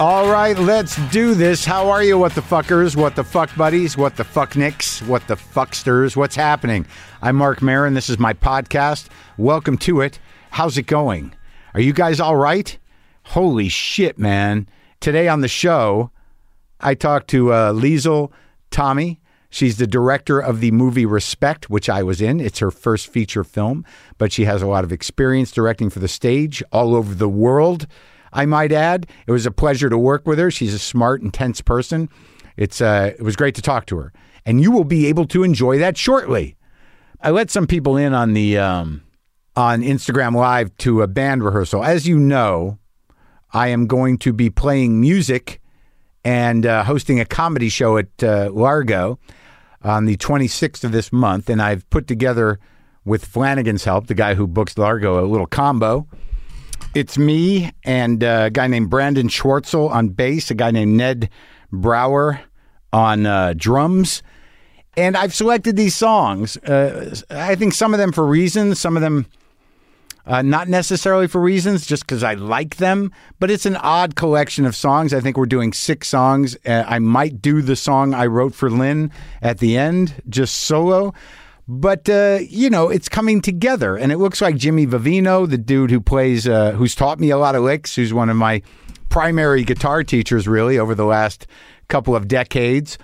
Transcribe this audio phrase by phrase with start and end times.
[0.00, 1.64] All right, let's do this.
[1.64, 5.26] How are you, what the fuckers, what the fuck buddies, what the fuck nicks, what
[5.26, 6.14] the fucksters?
[6.14, 6.86] What's happening?
[7.20, 7.94] I'm Marc Maron.
[7.94, 9.08] This is my podcast.
[9.38, 10.20] Welcome to it.
[10.50, 11.34] How's it going?
[11.74, 12.78] Are you guys all right?
[13.24, 14.68] Holy shit, man.
[15.00, 16.12] Today on the show,
[16.80, 18.30] I talked to uh, Liesl
[18.70, 19.20] Tommy.
[19.50, 22.38] She's the director of the movie Respect, which I was in.
[22.38, 23.84] It's her first feature film,
[24.16, 27.88] but she has a lot of experience directing for the stage all over the world.
[28.32, 30.50] I might add, it was a pleasure to work with her.
[30.50, 32.08] She's a smart, intense person.
[32.56, 34.12] It's uh, it was great to talk to her,
[34.44, 36.56] and you will be able to enjoy that shortly.
[37.20, 39.02] I let some people in on the um,
[39.56, 41.84] on Instagram Live to a band rehearsal.
[41.84, 42.78] As you know,
[43.52, 45.60] I am going to be playing music
[46.24, 49.18] and uh, hosting a comedy show at uh, Largo
[49.82, 51.48] on the 26th of this month.
[51.48, 52.58] And I've put together,
[53.08, 56.06] with Flanagan's help, the guy who books Largo, a little combo.
[56.94, 61.30] It's me and uh, a guy named Brandon Schwartzel on bass, a guy named Ned
[61.70, 62.40] Brower
[62.92, 64.22] on uh, drums.
[64.96, 66.56] And I've selected these songs.
[66.56, 69.26] Uh, I think some of them for reasons, some of them
[70.26, 74.66] uh, not necessarily for reasons, just because I like them, but it's an odd collection
[74.66, 75.14] of songs.
[75.14, 76.56] I think we're doing six songs.
[76.66, 79.10] Uh, I might do the song I wrote for Lynn
[79.40, 81.14] at the end, just solo.
[81.68, 85.90] But uh, you know, it's coming together, and it looks like Jimmy Vivino, the dude
[85.90, 88.62] who plays, uh, who's taught me a lot of licks, who's one of my
[89.10, 91.46] primary guitar teachers, really, over the last
[91.88, 92.98] couple of decades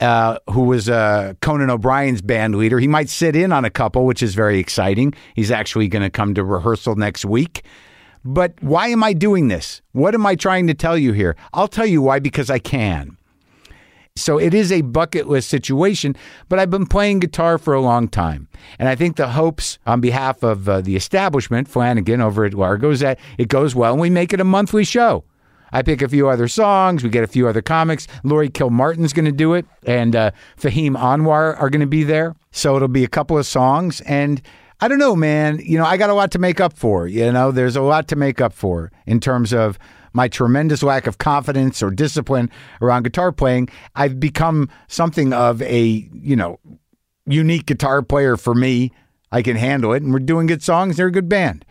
[0.00, 2.78] uh, who was uh, Conan O'Brien's band leader.
[2.78, 5.14] He might sit in on a couple, which is very exciting.
[5.34, 7.64] He's actually going to come to rehearsal next week.
[8.24, 9.80] But why am I doing this?
[9.92, 11.36] What am I trying to tell you here?
[11.52, 13.17] I'll tell you why because I can.
[14.20, 16.16] So it is a bucket list situation,
[16.48, 18.48] but I've been playing guitar for a long time.
[18.78, 22.90] And I think the hopes on behalf of uh, the establishment, Flanagan over at Largo,
[22.90, 25.24] is that it goes well and we make it a monthly show.
[25.72, 27.04] I pick a few other songs.
[27.04, 28.06] We get a few other comics.
[28.24, 32.34] Laurie Kilmartin's going to do it, and uh, Fahim Anwar are going to be there.
[32.52, 34.00] So it'll be a couple of songs.
[34.02, 34.40] And
[34.80, 35.60] I don't know, man.
[35.62, 37.06] You know, I got a lot to make up for.
[37.06, 39.78] You know, there's a lot to make up for in terms of
[40.12, 43.68] my tremendous lack of confidence or discipline around guitar playing.
[43.94, 46.58] I've become something of a, you know,
[47.26, 48.92] unique guitar player for me.
[49.30, 50.96] I can handle it, and we're doing good songs.
[50.96, 51.64] They're a good band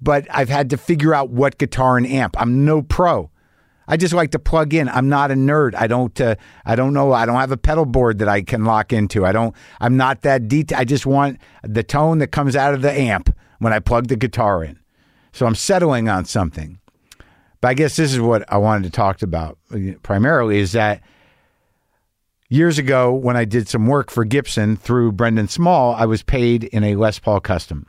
[0.00, 2.40] but I've had to figure out what guitar and amp.
[2.40, 3.30] I'm no pro.
[3.90, 4.88] I just like to plug in.
[4.88, 5.74] I'm not a nerd.
[5.74, 6.18] I don't.
[6.20, 6.34] Uh,
[6.66, 7.12] I don't know.
[7.12, 9.24] I don't have a pedal board that I can lock into.
[9.24, 9.54] I don't.
[9.80, 10.80] I'm not that detailed.
[10.80, 14.16] I just want the tone that comes out of the amp when I plug the
[14.16, 14.78] guitar in.
[15.32, 16.80] So I'm settling on something.
[17.60, 21.02] But I guess this is what I wanted to talk about uh, primarily is that
[22.48, 26.64] years ago when I did some work for Gibson through Brendan Small, I was paid
[26.64, 27.86] in a Les Paul custom.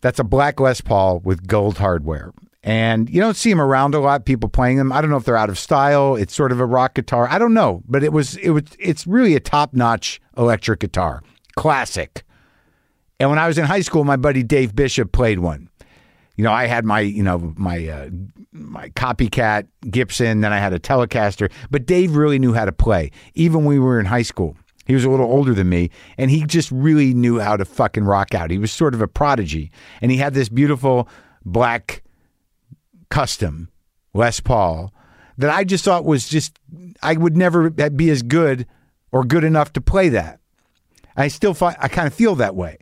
[0.00, 2.32] That's a black Les Paul with gold hardware.
[2.62, 4.90] And you don't see them around a lot, people playing them.
[4.90, 6.16] I don't know if they're out of style.
[6.16, 7.28] It's sort of a rock guitar.
[7.30, 11.22] I don't know, but it was it was it's really a top-notch electric guitar.
[11.56, 12.24] Classic.
[13.20, 15.68] And when I was in high school, my buddy Dave Bishop played one.
[16.36, 18.10] You know, I had my, you know, my uh,
[18.52, 23.10] my copycat Gibson, then I had a Telecaster, but Dave really knew how to play
[23.34, 24.56] even when we were in high school.
[24.86, 28.04] He was a little older than me, and he just really knew how to fucking
[28.04, 28.50] rock out.
[28.50, 29.70] He was sort of a prodigy,
[30.02, 31.08] and he had this beautiful
[31.44, 32.02] black
[33.08, 33.70] custom
[34.12, 34.92] Les Paul
[35.38, 36.58] that I just thought was just
[37.02, 38.66] I would never be as good
[39.12, 40.40] or good enough to play that.
[41.16, 42.78] I still find I kind of feel that way.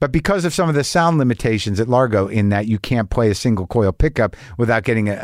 [0.00, 3.30] But because of some of the sound limitations at Largo, in that you can't play
[3.30, 5.18] a single coil pickup without getting an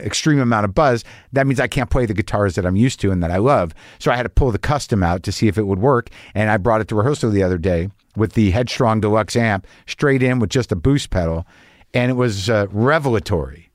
[0.00, 3.10] extreme amount of buzz, that means I can't play the guitars that I'm used to
[3.10, 3.74] and that I love.
[3.98, 6.08] So I had to pull the custom out to see if it would work.
[6.34, 10.22] And I brought it to rehearsal the other day with the Headstrong Deluxe amp straight
[10.22, 11.44] in with just a boost pedal.
[11.92, 13.70] And it was uh, revelatory.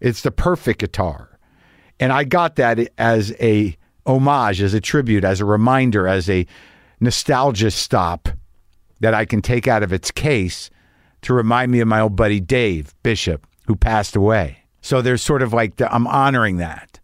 [0.00, 1.38] It's the perfect guitar.
[2.00, 6.46] And I got that as a homage, as a tribute, as a reminder, as a
[6.98, 8.28] nostalgia stop
[9.02, 10.70] that I can take out of its case
[11.22, 14.58] to remind me of my old buddy Dave Bishop, who passed away.
[14.80, 17.00] So there's sort of like, the, I'm honoring that.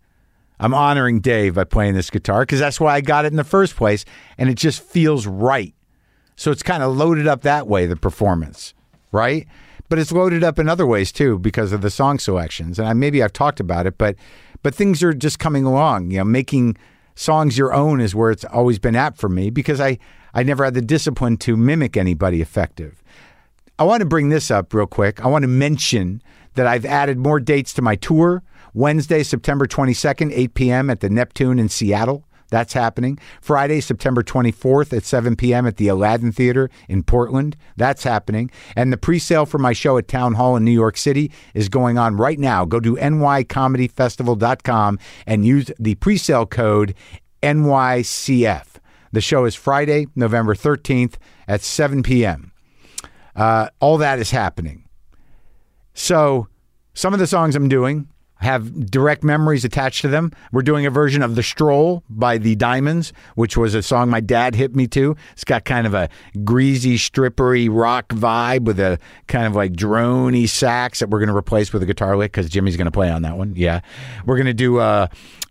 [0.61, 3.45] I'm honoring Dave by playing this guitar because that's why I got it in the
[3.45, 4.05] first place.
[4.39, 5.75] And it just feels right.
[6.37, 8.75] So it's kind of loaded up that way, the performance,
[9.13, 9.47] right?
[9.89, 12.79] But it's loaded up in other ways too because of the song selections.
[12.79, 14.17] And I, maybe I've talked about it, but
[14.63, 16.11] but things are just coming along.
[16.11, 16.77] You know, making
[17.15, 19.99] songs your own is where it's always been at for me because I
[20.35, 23.03] I never had the discipline to mimic anybody effective.
[23.79, 25.25] I want to bring this up real quick.
[25.25, 26.23] I want to mention
[26.55, 28.43] that I've added more dates to my tour.
[28.75, 30.91] Wednesday, September 22nd, 8 p.m.
[30.91, 32.25] at the Neptune in Seattle.
[32.51, 33.19] That's happening.
[33.41, 35.67] Friday, September 24th at 7 p.m.
[35.67, 37.57] at the Aladdin Theater in Portland.
[37.77, 38.51] That's happening.
[38.75, 41.69] And the pre sale for my show at Town Hall in New York City is
[41.69, 42.65] going on right now.
[42.65, 46.95] Go to nycomedyfestival.com and use the pre sale code
[47.43, 48.68] NYCF.
[49.13, 51.15] The show is Friday, November 13th
[51.47, 52.53] at 7 p.m.
[53.35, 54.89] Uh, all that is happening.
[55.95, 56.49] So,
[56.95, 58.09] some of the songs I'm doing
[58.41, 60.31] have direct memories attached to them.
[60.53, 64.21] We're doing a version of The Stroll by The Diamonds, which was a song my
[64.21, 65.17] dad hit me to.
[65.33, 66.09] It's got kind of a
[66.45, 71.37] greasy, strippery rock vibe with a kind of like droney sax that we're going to
[71.37, 73.55] replace with a guitar lick because Jimmy's going to play on that one.
[73.57, 73.81] Yeah.
[74.25, 75.09] We're going to do uh,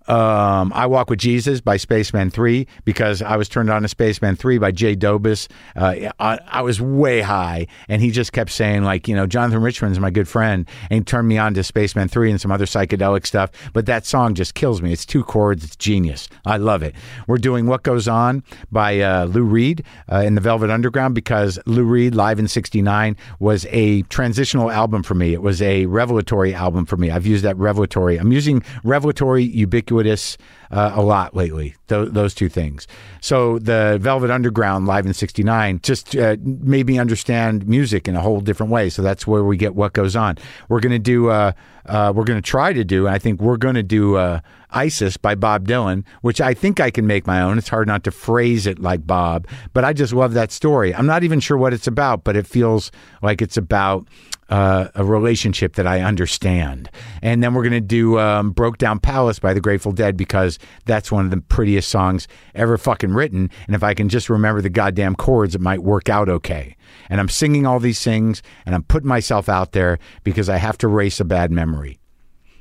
[0.08, 4.38] um, I Walk with Jesus by Spacemen 3 because I was turned on to Spacemen
[4.38, 5.50] 3 by Jay Dobis.
[5.76, 9.62] Uh, I, I, was way high, and he just kept saying, like, you know, Jonathan
[9.62, 12.66] Richman's my good friend, and he turned me on to Spacemen 3 and some other
[12.66, 13.52] psychedelic stuff.
[13.74, 14.94] But that song just kills me.
[14.94, 16.30] It's two chords, it's genius.
[16.46, 16.96] I love it.
[17.28, 21.60] We're doing What Goes On by uh, Lou Reed uh, in the Velvet Underground because
[21.66, 25.34] Lou Reed, live in 69, was a transitional album for me.
[25.34, 27.12] It was a revelatory album for me.
[27.12, 28.18] I've used that revelatory.
[28.18, 30.38] I'm using revelatory ubiquitous ubiquitous
[30.70, 31.76] uh, a lot lately.
[31.88, 32.88] Th- those two things.
[33.22, 38.22] So the Velvet Underground live in '69 just uh, made me understand music in a
[38.22, 38.90] whole different way.
[38.90, 40.38] So that's where we get what goes on.
[40.70, 41.30] We're to do.
[41.30, 41.54] Uh,
[41.86, 43.08] uh, we're to try to do.
[43.08, 44.42] I think we're to do uh,
[44.78, 47.58] "Isis" by Bob Dylan, which I think I can make my own.
[47.58, 50.94] It's hard not to phrase it like Bob, but I just love that story.
[50.94, 52.92] I'm not even sure what it's about, but it feels
[53.22, 54.08] like it's about
[54.50, 56.90] uh, a relationship that I understand.
[57.22, 60.60] And then we're going to do um, Broke Down Palace by the Grateful Dead because
[60.86, 63.50] that's one of the prettiest songs ever fucking written.
[63.66, 66.76] And if I can just remember the goddamn chords, it might work out okay.
[67.10, 70.78] And I'm singing all these things and I'm putting myself out there because I have
[70.80, 72.00] to erase a bad memory.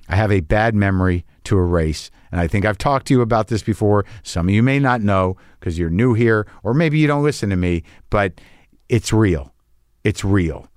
[0.09, 2.11] I have a bad memory to erase.
[2.33, 4.05] And I think I've talked to you about this before.
[4.23, 7.51] Some of you may not know because you're new here, or maybe you don't listen
[7.51, 8.41] to me, but
[8.89, 9.55] it's real.
[10.05, 10.69] It's real.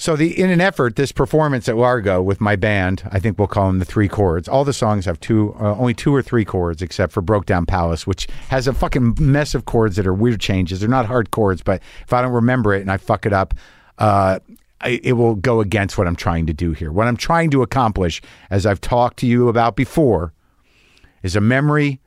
[0.00, 3.48] So the in an effort, this performance at Largo with my band, I think we'll
[3.48, 4.48] call them the three chords.
[4.48, 7.66] All the songs have two, uh, only two or three chords, except for Broke Down
[7.66, 10.80] Palace, which has a fucking mess of chords that are weird changes.
[10.80, 13.52] They're not hard chords, but if I don't remember it and I fuck it up,
[13.98, 14.38] uh,
[14.80, 16.90] I, it will go against what I'm trying to do here.
[16.90, 20.32] What I'm trying to accomplish, as I've talked to you about before,
[21.22, 22.00] is a memory.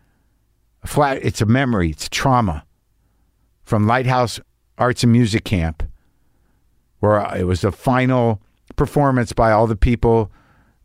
[0.83, 1.19] A flat.
[1.21, 1.91] It's a memory.
[1.91, 2.65] It's trauma
[3.63, 4.39] from Lighthouse
[4.77, 5.83] Arts and Music Camp
[7.03, 8.41] where it was the final
[8.77, 10.31] performance by all the people,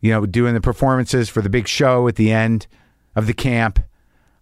[0.01, 2.67] you know, doing the performances for the big show at the end
[3.15, 3.79] of the camp.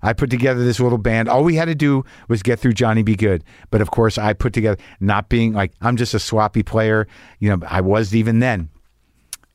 [0.08, 1.28] I put together this little band.
[1.28, 3.16] All we had to do was get through Johnny B.
[3.16, 3.44] Goode.
[3.72, 7.08] But of course, I put together, not being like, I'm just a swappy player.
[7.40, 8.70] You know, I was even then.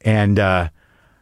[0.03, 0.69] And uh,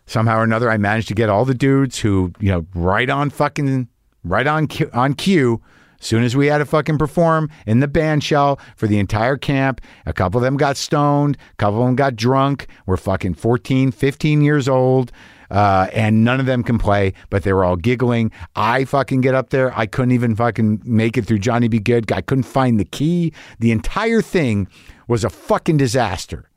[0.06, 3.30] somehow or another, I managed to get all the dudes who, you know, right on
[3.30, 3.86] fucking,
[4.24, 5.62] right on, on cue,
[6.02, 9.82] Soon as we had to fucking perform in the band shell for the entire camp,
[10.06, 12.68] a couple of them got stoned, a couple of them got drunk.
[12.86, 15.12] We're fucking 14, 15 years old.
[15.50, 18.30] Uh, and none of them can play, but they were all giggling.
[18.54, 19.76] I fucking get up there.
[19.76, 21.78] I couldn't even fucking make it through Johnny B.
[21.80, 22.10] Goode.
[22.12, 23.32] I couldn't find the key.
[23.58, 24.68] The entire thing
[25.08, 26.50] was a fucking disaster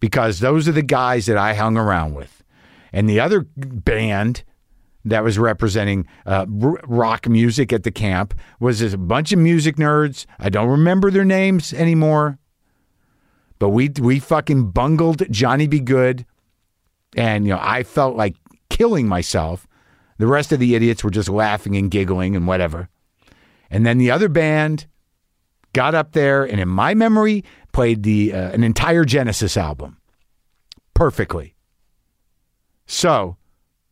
[0.00, 2.42] because those are the guys that I hung around with.
[2.92, 4.44] And the other band
[5.04, 10.26] that was representing uh, rock music at the camp was a bunch of music nerds.
[10.38, 12.38] I don't remember their names anymore,
[13.58, 15.80] but we we fucking bungled Johnny B.
[15.80, 16.24] Goode,
[17.16, 18.36] and you know I felt like
[18.70, 19.66] killing myself.
[20.18, 22.88] The rest of the idiots were just laughing and giggling and whatever.
[23.70, 24.86] And then the other band
[25.72, 29.98] got up there and, in my memory, played the uh, an entire Genesis album
[30.94, 31.54] perfectly.
[32.86, 33.36] So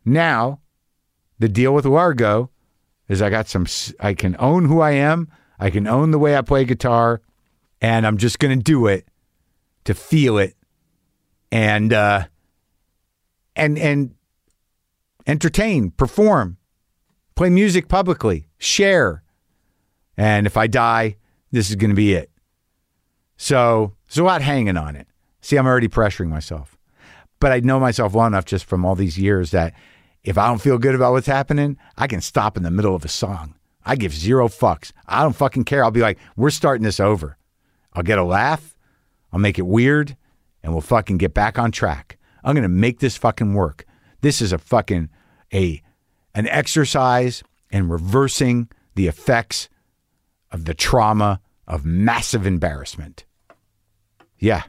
[0.04, 0.60] now
[1.38, 2.50] the deal with Largo
[3.08, 3.66] is I got some,
[4.00, 5.30] I can own who I am,
[5.60, 7.20] I can own the way I play guitar,
[7.80, 9.06] and I'm just going to do it
[9.84, 10.56] to feel it
[11.52, 12.24] and, uh,
[13.56, 14.14] and, and
[15.26, 16.58] entertain, perform,
[17.34, 19.22] play music publicly, share.
[20.16, 21.16] And if I die,
[21.50, 22.30] this is going to be it.
[23.36, 25.08] So there's a lot hanging on it.
[25.40, 26.76] See, I'm already pressuring myself.
[27.38, 29.74] But I know myself well enough just from all these years that
[30.22, 33.04] if I don't feel good about what's happening, I can stop in the middle of
[33.04, 33.54] a song.
[33.84, 34.92] I give zero fucks.
[35.06, 35.84] I don't fucking care.
[35.84, 37.36] I'll be like, we're starting this over.
[37.92, 38.76] I'll get a laugh.
[39.32, 40.16] I'll make it weird
[40.62, 42.15] and we'll fucking get back on track.
[42.46, 43.84] I'm going to make this fucking work.
[44.20, 45.10] This is a fucking
[45.52, 45.82] a
[46.34, 49.68] an exercise in reversing the effects
[50.52, 53.24] of the trauma of massive embarrassment.
[54.38, 54.62] Yeah,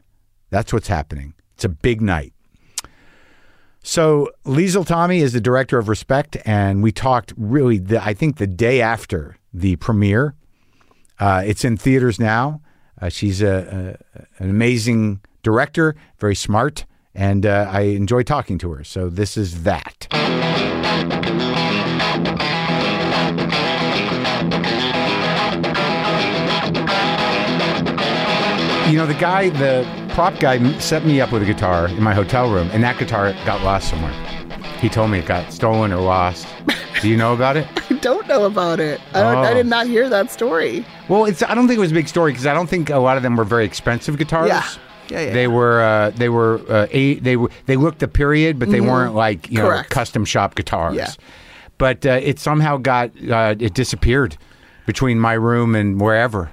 [0.50, 1.34] that's what's happening.
[1.54, 2.32] It's a big night.
[3.82, 7.78] So Liesl Tommy is the director of Respect, and we talked really.
[7.78, 10.34] The, I think the day after the premiere,
[11.20, 12.60] uh, it's in theaters now.
[13.00, 16.84] Uh, she's a, a, an amazing director, very smart,
[17.18, 18.84] and uh, I enjoy talking to her.
[18.84, 20.06] So this is that.
[28.88, 32.14] You know, the guy, the prop guy, set me up with a guitar in my
[32.14, 34.12] hotel room, and that guitar got lost somewhere.
[34.80, 36.46] He told me it got stolen or lost.
[37.02, 37.66] Do you know about it?
[37.90, 38.98] I don't know about it.
[39.12, 39.54] I, don't, I Oh.
[39.54, 40.86] did not hear that story.
[41.10, 41.42] Well, it's.
[41.42, 43.22] I don't think it was a big story because I don't think a lot of
[43.22, 44.48] them were very expensive guitars.
[44.48, 44.66] Yeah.
[45.10, 45.80] Yeah, yeah, They were.
[45.80, 46.60] Uh, they were.
[46.68, 47.50] Uh, a, they were.
[47.66, 49.88] They looked the period, but they weren't like you know Mm-hmm.
[49.88, 50.96] Custom shop guitars.
[50.96, 51.10] Yeah.
[51.78, 53.10] But uh, it somehow got.
[53.22, 54.36] Uh, it disappeared
[54.86, 56.50] between my room and wherever.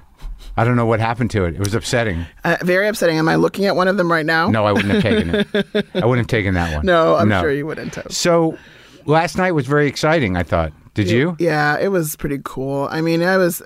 [0.58, 1.54] I don't know what happened to it.
[1.54, 2.24] It was upsetting.
[2.44, 3.18] Uh, very upsetting.
[3.18, 4.48] Am I looking at one of them right now?
[4.48, 5.46] No, I wouldn't have taken it.
[5.94, 6.86] I wouldn't have taken that one.
[6.92, 8.10] No, I'm sure you wouldn't have.
[8.10, 8.56] So
[9.04, 10.36] last night was very exciting.
[10.36, 10.72] I thought.
[10.96, 11.36] Did you?
[11.38, 12.88] Yeah, it was pretty cool.
[12.90, 13.62] I mean, I was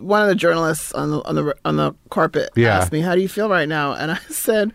[0.00, 2.78] one of the journalists on the on the on the carpet Yeah.
[2.78, 4.72] asked me, "How do you feel right now?" And I said,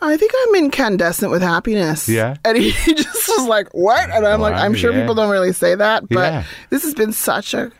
[0.00, 2.36] "I think I'm incandescent with happiness." Yeah.
[2.44, 5.00] and he just was like, "What?" And I'm like, "I'm sure yeah.
[5.00, 6.44] people don't really say that, but Yeah.
[6.70, 7.72] this has been such a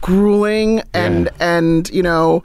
[0.00, 2.42] grueling and and you know."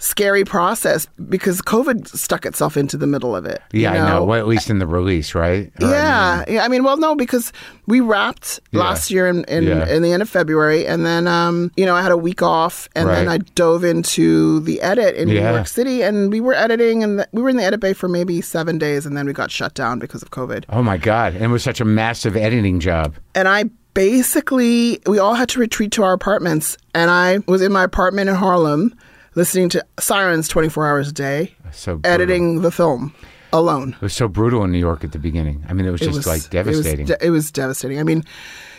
[0.00, 3.60] Scary process because COVID stuck itself into the middle of it.
[3.72, 4.24] you Yeah, I know.
[4.24, 5.72] Well, at least in the release, right?
[5.82, 6.64] Or, I yeah, yeah.
[6.64, 7.52] I mean, well, no, because
[7.88, 8.80] we wrapped Yeah.
[8.80, 9.88] last year in in, Yeah.
[9.88, 12.88] in the end of February, and then um, you know I had a week off,
[12.94, 15.50] and then I dove into the edit in Yeah.
[15.50, 17.92] New York City, and we were editing, and the, we were in the edit bay
[17.92, 20.64] for maybe seven days, and then we got shut down because of COVID.
[20.68, 21.34] Oh my god!
[21.34, 23.16] And it was such a massive editing job.
[23.34, 23.64] And I
[23.94, 28.28] basically, we all had to retreat to our apartments, and I was in my apartment
[28.28, 28.94] in Harlem,
[29.38, 33.14] listening to sirens twenty four hours a day, So editing the film
[33.52, 33.94] alone.
[33.94, 35.64] It was so brutal in New York at the beginning.
[35.68, 37.06] I mean, it was just like devastating.
[37.06, 37.98] It was, de- it was devastating.
[37.98, 38.22] I mean,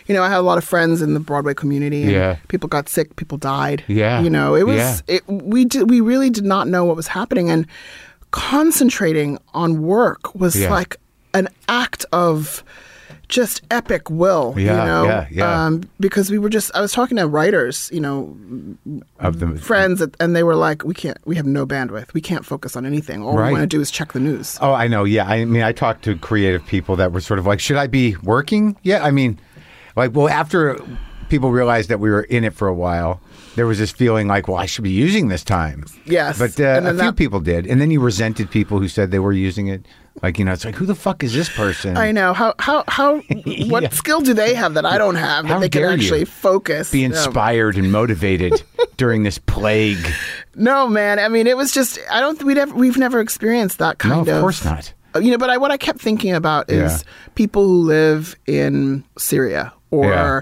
[0.05, 2.03] you know, I had a lot of friends in the Broadway community.
[2.03, 2.37] And Yeah.
[2.49, 3.15] People got sick.
[3.15, 3.83] People died.
[3.87, 4.21] Yeah.
[4.21, 4.77] You know, it was.
[4.77, 4.97] Yeah.
[5.07, 5.89] It, we did.
[5.89, 7.65] We really did not know what was happening, and
[8.31, 10.69] concentrating on work was Yeah.
[10.69, 10.97] like
[11.33, 12.63] an act of
[13.29, 14.53] just epic will.
[14.57, 15.03] Yeah, You know.
[15.05, 15.65] yeah, yeah.
[15.65, 16.71] Um, because we were just.
[16.75, 17.89] I was talking to writers.
[17.93, 18.37] You know,
[19.19, 21.17] of the friends, and they were like, "We can't.
[21.25, 22.13] We have no bandwidth.
[22.13, 23.23] We can't focus on anything.
[23.23, 23.47] All Right.
[23.47, 25.03] we want to do is check the news." Oh, I know.
[25.05, 27.87] Yeah, I mean, I talked to creative people that were sort of like, "Should I
[27.87, 29.39] be working?" Yeah, I mean,
[29.95, 30.77] like, well, after
[31.29, 33.21] people realized that we were in it for a while,
[33.55, 36.39] there was this feeling like, "Well, I should be using this time." Yes.
[36.39, 39.19] but uh, a few that- people did, and then you resented people who said they
[39.19, 39.85] were using it.
[40.21, 41.95] Like, you know, it's like, who the fuck is this person?
[41.97, 43.15] I know how how how
[43.67, 43.89] what Yeah.
[43.89, 46.91] skill do they have that I don't have that How they can actually focus?
[46.91, 48.61] Be inspired and motivated
[48.97, 50.05] during this plague.
[50.55, 51.19] no, man.
[51.19, 54.21] I mean, it was just I don't we never we've never experienced that kind No,
[54.21, 54.27] of.
[54.27, 54.93] of course not.
[55.15, 57.11] Uh, You know, but I, what I kept thinking about is Yeah.
[57.35, 60.41] people who live in Syria or Yeah.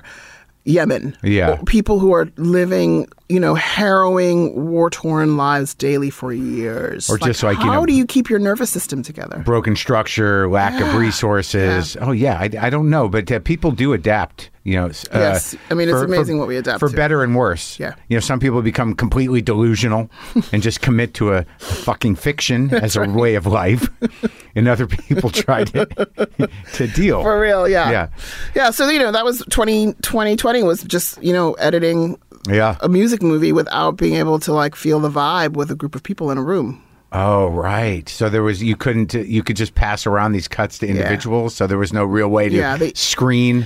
[0.66, 1.16] Yemen.
[1.24, 1.58] Yeah.
[1.66, 7.10] People who are living, you know, harrowing, war torn lives daily for years.
[7.10, 9.40] Or just like, you how know- do you keep your nervous system together?
[9.40, 11.98] broken structure, lack of resources.
[12.00, 14.50] Oh yeah, I, I don't know, but uh, people do adapt.
[14.64, 15.56] You know, uh, Yes.
[15.72, 16.96] I mean, it's amazing what we adapt for to.
[16.96, 17.80] better and worse.
[17.80, 17.96] Yeah.
[18.10, 20.10] you know, some people become completely delusional
[20.52, 23.88] and just commit to a, fucking fiction as a way of life,
[24.58, 25.86] and other people try to
[26.74, 27.22] to deal.
[27.24, 27.92] For real, yeah.
[27.92, 28.08] Yeah.
[28.56, 32.78] Yeah, so you know, that was 20, 2020 was just, you know, editing yeah.
[32.82, 36.04] a music movie without being able to like feel the vibe with a group of
[36.04, 36.84] people in a room.
[37.14, 38.08] Oh right.
[38.10, 41.56] So there was you couldn't you could just pass around these cuts to individuals.
[41.56, 43.66] So there was no real way to Yeah, they- screen.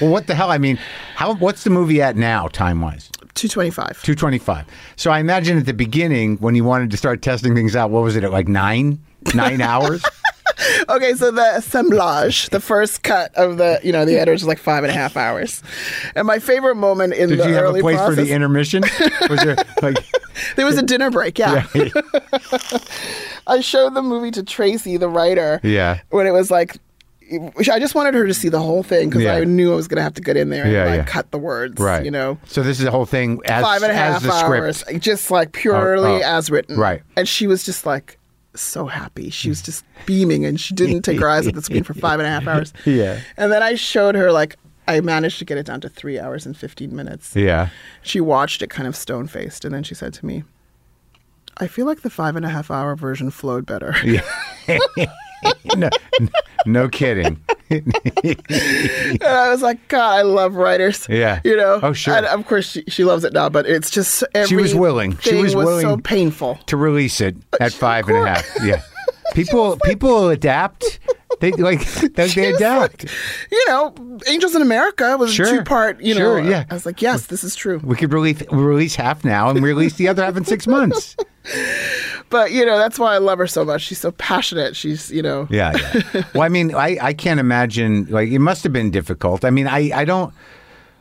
[0.00, 0.50] Well, what the hell?
[0.50, 0.78] I mean,
[1.14, 1.34] how?
[1.34, 3.10] What's the movie at now, time wise?
[3.34, 4.02] 225.
[4.02, 4.66] 225.
[4.96, 8.02] So I imagine at the beginning when you wanted to start testing things out, what
[8.02, 8.98] was it at like nine?
[9.34, 10.02] Nine hours?
[10.88, 14.58] Okay, so the assemblage, the first cut of the, you know, the editors is like
[14.58, 15.60] five and a half hours.
[16.14, 18.30] And my favorite moment in Did the you have early a place process, for the
[18.32, 18.82] intermission?
[19.28, 19.96] Was there like
[20.56, 21.66] there was a dinner break, yeah.
[23.46, 26.00] I showed the movie to Tracey, the writer, Yeah.
[26.10, 26.76] when it was like,
[27.32, 29.34] I just wanted her to see the whole thing because Yeah.
[29.36, 31.04] I knew I was going to have to get in there and Yeah, like yeah.
[31.04, 32.04] cut the words, right?
[32.04, 32.38] you know.
[32.46, 35.00] So this is the whole thing as five and a half as the hours, script.
[35.02, 36.36] just like purely Oh, oh.
[36.38, 36.76] as written.
[36.76, 37.02] Right.
[37.16, 38.18] And she was just like
[38.54, 39.30] so happy.
[39.30, 42.20] She was just beaming, and she didn't take her eyes off the screen for five
[42.20, 42.72] and a half hours.
[42.84, 43.20] Yeah.
[43.36, 44.56] And then I showed her like
[44.88, 47.34] I managed to get it down to three hours and fifteen minutes.
[47.34, 47.68] Yeah.
[48.02, 50.44] She watched it kind of stone faced, and then she said to me.
[51.58, 53.94] I feel like the five and a half hour version flowed better.
[55.76, 55.90] no,
[56.66, 57.40] no kidding.
[57.70, 57.92] and
[59.22, 61.06] I was like, God, I love writers.
[61.08, 61.40] Yeah.
[61.44, 61.80] You know?
[61.82, 62.14] Oh, sure.
[62.14, 65.16] And of course, she, she loves it now, but it's just She was willing.
[65.18, 66.56] She thing was so painful.
[66.66, 68.46] to release it at five and a half.
[68.62, 68.82] Yeah.
[69.34, 70.98] People people adapt.
[71.40, 73.04] They like they, they adapt.
[73.04, 73.12] like,
[73.50, 73.94] you know,
[74.26, 75.46] Angels in America was Sure.
[75.46, 76.02] a two part.
[76.02, 76.66] You know, Sure, yeah.
[76.68, 77.80] I was like, yes, this is true.
[77.82, 81.16] we could release release half now and release the other half in six months.
[82.30, 83.82] But you know, that's why I love her so much.
[83.82, 84.74] She's so passionate.
[84.76, 85.72] She's you know, Yeah,
[86.14, 86.22] yeah.
[86.34, 88.06] Well, I mean, I, I can't imagine.
[88.06, 89.44] Like, it must have been difficult.
[89.44, 90.32] I mean, I, I don't.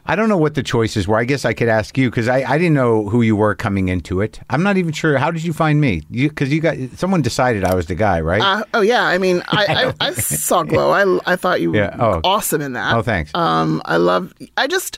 [0.04, 1.18] I don't know what the choices were.
[1.20, 3.88] I guess I could ask you because I, I didn't know who you were coming
[3.88, 4.40] into it.
[4.50, 5.16] I'm not even sure.
[5.20, 6.02] How did you find me?
[6.10, 8.42] Because you, got someone decided I was the guy, right?
[8.42, 10.90] Uh, oh yeah, I mean, I, I, I saw Glow.
[10.90, 12.22] I, I thought you Yeah, were oh.
[12.24, 12.96] awesome in that.
[12.96, 13.32] Oh, thanks.
[13.36, 14.34] Um, I love.
[14.58, 14.98] I just,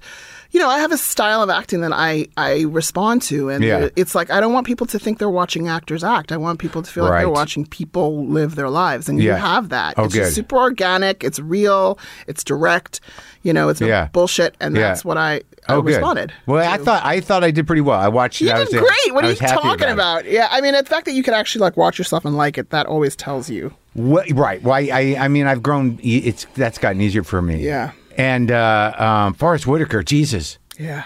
[0.53, 3.89] you know, I have a style of acting that I I respond to, and Yeah.
[3.95, 6.31] it's like I don't want people to think they're watching actors act.
[6.31, 9.69] I want people to feel like they're watching people live their lives, and you have
[9.69, 9.95] that.
[9.98, 10.31] Oh, it's good.
[10.31, 11.24] super organic.
[11.24, 11.98] It's real.
[12.27, 13.01] It's direct.
[13.41, 14.07] You know, it's no Yeah.
[14.13, 14.83] bullshit, and Yeah.
[14.83, 15.95] that's what I, I oh, good.
[15.95, 16.31] responded.
[16.45, 18.00] Well, I thought I thought I did pretty well.
[18.00, 18.39] I watched.
[18.39, 19.13] You I did was, great.
[19.15, 19.91] What I are you talking it.
[19.91, 20.25] about?
[20.29, 22.69] Yeah, I mean, the fact that you can actually like watch yourself and like it,
[22.69, 23.74] that always tells you.
[23.95, 24.62] What, right.
[24.63, 26.00] Well, I, I, I mean, I've grown.
[26.03, 27.57] It's that's gotten easier for me.
[27.57, 27.91] Yeah.
[28.17, 30.58] And uh, um, Forest Whitaker, Jesus.
[30.79, 31.03] Yeah.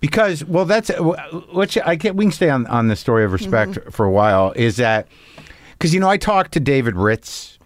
[0.00, 0.90] Because well, that's
[1.52, 3.90] which I can we can stay on on the story of respect Mm-hmm.
[3.90, 4.52] for a while.
[4.54, 5.08] Is that
[5.72, 7.58] because you know I talked to David Ritz,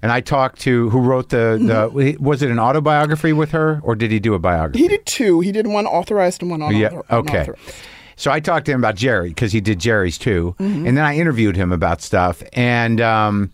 [0.00, 3.96] and I talked to who wrote the the was it an autobiography with her or
[3.96, 4.78] did he do a biography?
[4.84, 4.90] Mm-hmm.
[4.90, 5.40] He did two.
[5.40, 7.16] He did one authorized and one unauthor- Yeah.
[7.16, 7.34] Okay.
[7.38, 7.74] unauthorized.
[8.14, 10.86] So I talked to him about Jerry because he did Jerry's too, Mm-hmm.
[10.86, 13.50] and then I interviewed him about stuff, and um,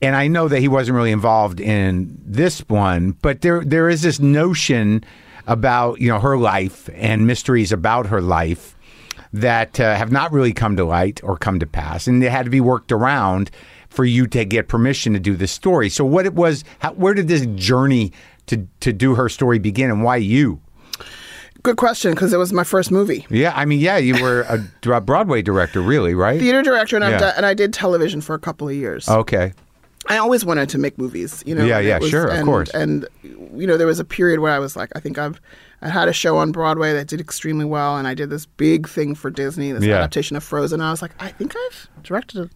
[0.00, 4.02] and I know that he wasn't really involved in this one, but there there is
[4.02, 5.04] this notion
[5.46, 8.76] about you know her life and mysteries about her life
[9.32, 12.44] that uh, have not really come to light or come to pass, and they had
[12.44, 13.50] to be worked around
[13.88, 15.88] for you to get permission to do this story.
[15.88, 18.12] So what it was, how, where did this journey
[18.46, 20.60] to to do her story begin, and why you?
[21.64, 23.26] Good question, because it was my first movie.
[23.30, 24.42] Yeah, I mean, yeah, you were
[24.86, 26.38] a Broadway director, really, right?
[26.38, 27.18] Theater director, and, Yeah.
[27.18, 29.08] Done, and I did television for a couple of years.
[29.08, 29.52] Okay.
[30.08, 31.64] I always wanted to make movies, you know.
[31.64, 32.70] Yeah, yeah, was- sure, of and, course.
[32.70, 35.40] And you know, there was a period where I was like, I think I've
[35.82, 38.88] I had a show on Broadway that did extremely well, and I did this big
[38.88, 39.96] thing for Disney, this Yeah.
[39.98, 40.80] adaptation of Frozen.
[40.80, 42.50] And I was like, I think I've directed a,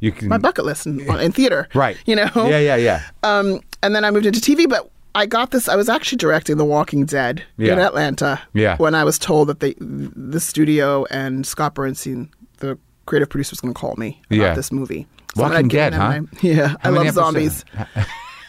[0.00, 1.96] You can my bucket list in, in theater, right.
[2.06, 3.02] You know, Yeah, yeah, yeah.
[3.22, 5.68] Um, and then I moved into TV, but I got this.
[5.68, 8.40] I was actually directing The Walking Dead in Atlanta.
[8.54, 8.76] Yeah.
[8.78, 13.60] When I was told that the the studio and Scott Bernstein, the creative producer, was
[13.60, 14.54] going to call me about Yeah.
[14.54, 15.06] this movie.
[15.36, 16.20] Walking Dead, huh?
[16.20, 17.64] my- yeah, How I love zombies.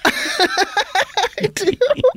[0.06, 1.72] I do.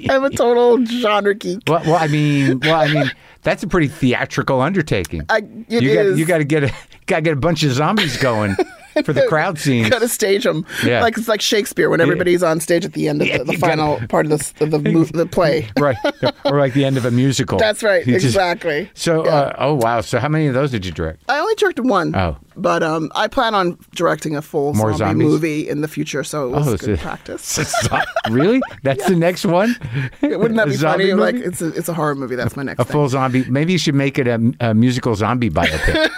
[0.09, 1.61] I'm a total genre geek.
[1.67, 3.11] Well, well, I mean, well, I mean,
[3.43, 5.23] that's a pretty theatrical undertaking.
[5.29, 6.73] I- you got you got to get a
[7.07, 8.55] got to get a bunch of zombies going
[9.05, 9.89] for the crowd scenes.
[9.91, 10.65] Got to stage them.
[10.85, 11.03] Yeah.
[11.03, 13.53] Like it's like Shakespeare when everybody's on stage at the end of Yeah, the, the
[13.53, 15.69] you gotta- final part of the of the, the play.
[15.79, 15.97] right,
[16.45, 17.59] or like the end of a musical.
[17.59, 18.07] That's right.
[18.07, 18.91] You just- exactly.
[18.95, 19.31] So, Yeah.
[19.31, 20.01] uh, oh wow!
[20.01, 21.23] So, how many of those did you direct?
[21.29, 22.15] I only directed one.
[22.15, 22.37] Oh.
[22.57, 25.29] But um, I plan on directing a full More zombie zombies?
[25.29, 27.87] movie in the future, so it was Oh, good so- practice.
[28.31, 28.61] really?
[28.83, 29.77] That's the next one.
[30.23, 31.13] Wouldn't that be funny?
[31.13, 32.35] Like it's a it's a horror movie.
[32.35, 32.93] That's my next a thing.
[32.93, 33.45] full zombie.
[33.49, 36.11] Maybe you should make it a, a musical zombie biopic.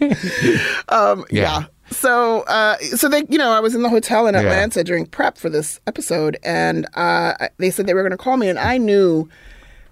[0.88, 1.42] Um, Yeah.
[1.60, 1.64] yeah.
[1.90, 4.40] So, uh, so they, you know, I was in the hotel in Yeah.
[4.40, 8.36] Atlanta during prep for this episode, and uh, they said they were going to call
[8.36, 9.28] me, and I knew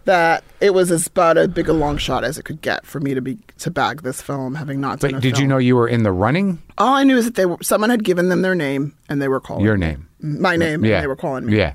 [0.06, 2.98] that it was as about as big a long shot as it could get for
[3.00, 5.12] me to be to bag this film, having not done.
[5.12, 6.60] but did you know you were in the running?
[6.78, 9.28] All I knew is that they were someone had given them their name, and they
[9.28, 9.86] were calling Your me.
[9.86, 10.08] name.
[10.20, 10.96] my name, Yeah.
[10.96, 11.56] and they were calling me.
[11.56, 11.74] Yeah.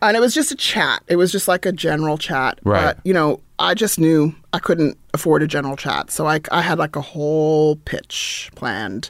[0.00, 1.02] And it was just a chat.
[1.08, 2.58] It was just like a general chat.
[2.64, 2.84] Right.
[2.96, 6.10] But, you know, I just knew I couldn't afford a general chat.
[6.10, 9.08] So I, I had like a whole pitch planned.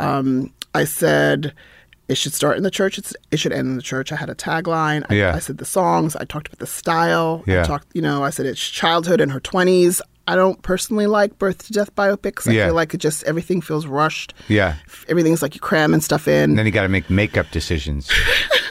[0.00, 1.52] Um, I said
[2.08, 2.96] it should start in the church.
[2.98, 4.10] It's, it should end in the church.
[4.10, 5.04] I had a tagline.
[5.10, 5.34] I, Yeah.
[5.34, 6.16] I said the songs.
[6.16, 7.44] I talked about the style.
[7.46, 7.60] Yeah.
[7.60, 10.00] I talked, you know, I said it's childhood in her 20s.
[10.26, 12.48] I don't personally like birth to death biopics.
[12.48, 12.66] I Yeah.
[12.66, 14.32] feel like it just, everything feels rushed.
[14.48, 14.76] Yeah.
[15.08, 16.50] Everything's like you cramming stuff in.
[16.50, 18.10] And then you got to make makeup decisions.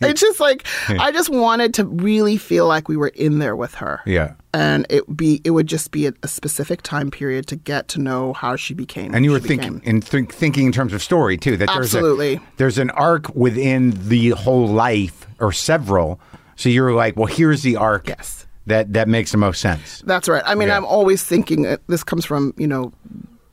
[0.08, 3.74] it's just like I just wanted to really feel like we were in there with
[3.76, 4.00] her.
[4.06, 4.34] Yeah.
[4.52, 8.00] And it be it would just be a, a specific time period to get to
[8.00, 9.14] know how she became.
[9.14, 9.96] And you were thinking became.
[9.96, 11.56] in think, thinking in terms of story too.
[11.56, 12.34] That there's Absolutely.
[12.34, 16.20] a, there's an arc within the whole life or several.
[16.56, 18.08] So you were like, well, here's the arc.
[18.08, 18.46] Yes.
[18.66, 20.02] That that makes the most sense.
[20.06, 20.42] That's right.
[20.46, 20.76] I mean, Yeah.
[20.76, 22.92] I'm always thinking uh, this comes from you know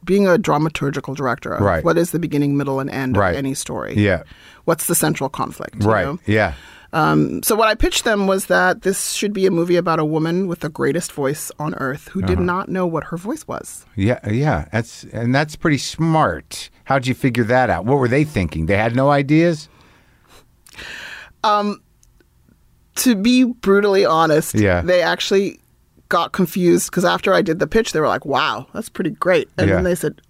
[0.08, 1.54] being a dramaturgical director.
[1.54, 1.84] of Right.
[1.84, 3.32] What is the beginning, middle, and end Right.
[3.34, 3.94] of any story?
[3.96, 4.24] Yeah.
[4.66, 5.84] What's the central conflict?
[5.84, 6.06] you Right.
[6.06, 6.18] know?
[6.26, 6.54] Yeah.
[6.94, 10.06] Um, so what I pitched them was that this should be a movie about a
[10.06, 12.28] woman with the greatest voice on earth who Uh-huh.
[12.30, 13.86] did not know what her voice was.
[13.96, 14.20] Yeah.
[14.28, 14.66] Yeah.
[14.72, 16.70] That's and that's pretty smart.
[16.86, 17.86] How'd you figure that out?
[17.86, 18.66] What were they thinking?
[18.68, 19.68] They had no ideas.
[21.44, 21.82] Um,
[22.96, 24.82] to be brutally honest, Yeah.
[24.82, 25.60] they actually
[26.10, 29.50] got confused because after I did the pitch, they were like, "Wow, that's pretty great,"
[29.58, 29.76] and Yeah.
[29.76, 30.22] then they said,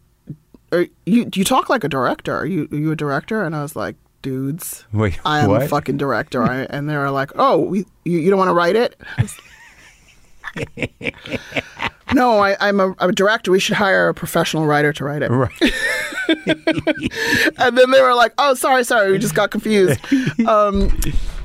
[0.71, 0.89] you
[1.33, 2.35] you talk like a director.
[2.35, 5.67] Are you are you a director?" And I was like, "Dudes, Wait, I am a
[5.67, 8.75] fucking director." I, and they were like, "Oh, we, you you don't want to write
[8.75, 8.99] it?"
[12.13, 13.51] No, I, I'm a, I'm a director.
[13.51, 15.29] We should hire a professional writer to write it.
[15.29, 15.51] Right.
[17.59, 19.99] And then they were like, "Oh, sorry, sorry, we just got confused."
[20.45, 20.97] Um,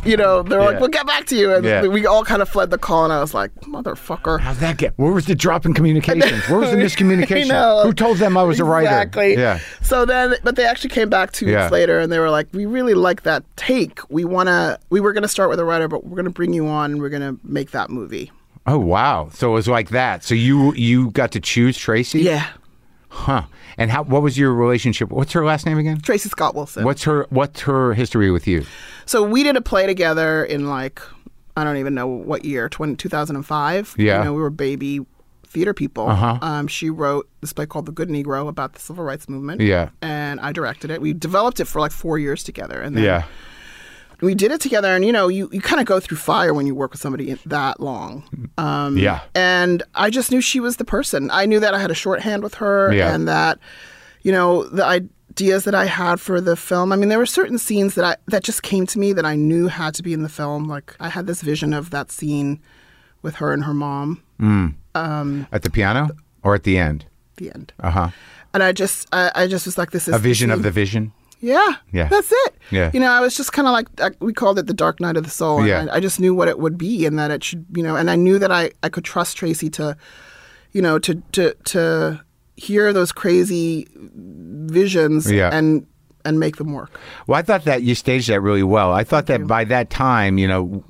[0.05, 0.69] you know, they were Yeah.
[0.71, 1.87] like, "We'll get back to you," and Yeah.
[1.87, 3.05] we all kind of fled the call.
[3.05, 4.95] And I was like, "Motherfucker." How'd that get?
[4.97, 6.49] Where was the drop in communications?
[6.49, 7.49] Where was the miscommunication?
[7.49, 7.83] Know.
[7.85, 8.87] Who told them I was a writer?
[8.89, 9.35] Exactly.
[9.37, 9.59] Yeah.
[9.83, 11.63] So then, but they actually came back two Yeah.
[11.65, 14.01] weeks later, and they were like, "We really like that take.
[14.11, 14.79] We wanna.
[14.91, 16.93] We were gonna start with a writer, but we're gonna bring you on.
[16.93, 18.31] and We're gonna make that movie."
[18.67, 19.29] Oh wow!
[19.33, 20.23] So it was like that.
[20.25, 22.21] So you you got to choose Tracey?
[22.23, 22.45] Yeah,
[23.13, 23.43] Huh?
[23.77, 24.05] And how?
[24.05, 25.11] What was your relationship?
[25.11, 26.01] What's her last name again?
[26.01, 26.85] Tracey Scott Wilson.
[26.85, 28.65] What's her What's her history with you?
[29.05, 31.01] So we did a play together in like
[31.57, 33.97] I don't even know what year, 20, 2005.
[33.99, 34.19] Yeah.
[34.19, 35.01] you know, we were baby
[35.47, 36.09] theater people.
[36.09, 36.39] Uh-huh.
[36.41, 39.61] Um, she wrote this play called The Good Negro about the civil rights movement.
[39.61, 39.91] Yeah.
[40.01, 41.03] and I directed it.
[41.03, 43.25] We developed it for like four years together, and then Yeah.
[44.23, 46.67] We did it together and you know you, you kind of go through fire when
[46.67, 48.23] you work with somebody that long
[48.59, 49.21] um, Yeah.
[49.35, 52.43] and i just knew she was the person i knew that i had a shorthand
[52.43, 53.13] with her Yeah.
[53.15, 53.59] and that
[54.23, 57.59] you know the ideas that i had for the film i mean there were certain
[57.59, 60.23] scenes that i that just came to me that i knew had to be in
[60.23, 62.61] the film like i had this vision of that scene
[63.23, 64.23] with her and her mom
[64.95, 66.11] At the piano
[66.43, 67.05] or at the end?
[67.37, 68.09] the end Uh huh.
[68.55, 71.13] and i just i, I just was like this is A vision of the vision.
[71.43, 71.75] Yeah.
[71.93, 72.09] Yeah.
[72.09, 72.55] That's it.
[72.71, 72.91] Yeah.
[72.95, 75.17] You know, I was just kind of like, uh, we called it the dark night
[75.17, 75.59] of the soul.
[75.59, 75.87] And Yeah.
[75.93, 78.09] I, I just knew what it would be and that it should, you know, and
[78.09, 79.97] I knew that I, I could trust Tracey to,
[80.71, 82.21] you know, to, to, to
[82.57, 83.89] hear those crazy
[84.67, 85.51] visions Yeah.
[85.53, 85.87] and,
[86.25, 86.99] and make them work.
[87.27, 88.93] Well, I thought that you staged that really well.
[88.93, 90.85] I thought that by that time, you know,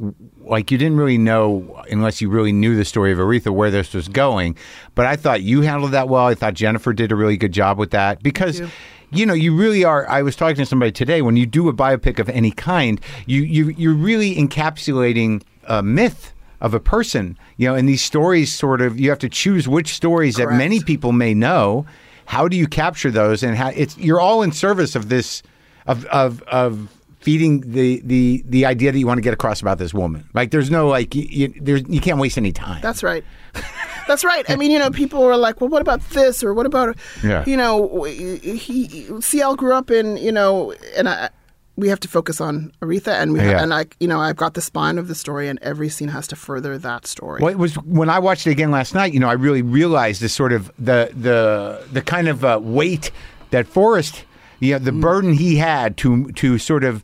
[0.44, 3.94] like you didn't really know unless you really knew the story of Aretha where this
[3.94, 4.56] was going.
[4.94, 6.26] But I thought you handled that well.
[6.26, 8.60] I thought Jennifer did a really good job with that because.
[8.60, 8.68] you.
[9.12, 10.08] You know, you really are.
[10.08, 11.22] I was talking to somebody today.
[11.22, 16.32] When you do a biopic of any kind, you you you're really encapsulating a myth
[16.60, 17.38] of a person.
[17.56, 20.80] You know, and these stories sort of you have to choose which stories that many
[20.80, 21.86] people may know.
[22.26, 23.42] How do you capture those?
[23.42, 25.42] And how it's you're all in service of this
[25.86, 26.88] of of of
[27.20, 30.28] feeding the the the idea that you want to get across about this woman.
[30.34, 32.82] Like there's no like you, you, there's you can't waste any time.
[32.82, 33.24] That's right.
[34.08, 34.48] That's right.
[34.50, 37.44] I mean, you know, people were like, "Well, what about this?" or "What about?" Yeah.
[37.46, 41.30] You know, he, CL grew up in, you know, and I.
[41.74, 43.62] We have to focus on Aretha, and we Yeah.
[43.62, 46.26] and I, you know, I've got the spine of the story, and every scene has
[46.26, 47.40] to further that story.
[47.40, 49.14] Well, it was when I watched it again last night.
[49.14, 53.10] You know, I really realized the sort of the the the kind of uh, weight
[53.52, 54.24] that Forest,
[54.60, 57.02] you know, the burden he had to to sort of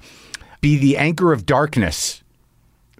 [0.61, 2.23] be the anchor of darkness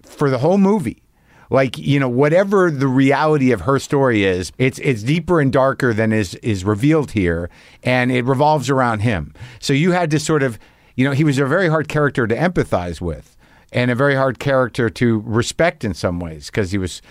[0.01, 1.03] for the whole movie.
[1.49, 5.93] Like you know, whatever the reality of her story is, it's it's deeper and darker
[5.93, 7.49] than is is revealed here,
[7.83, 9.33] and it revolves around him.
[9.59, 10.59] So you had to sort of,
[10.95, 13.35] you know, he was a very hard character to empathize with,
[13.71, 17.01] and a very hard character to respect in some ways because he was,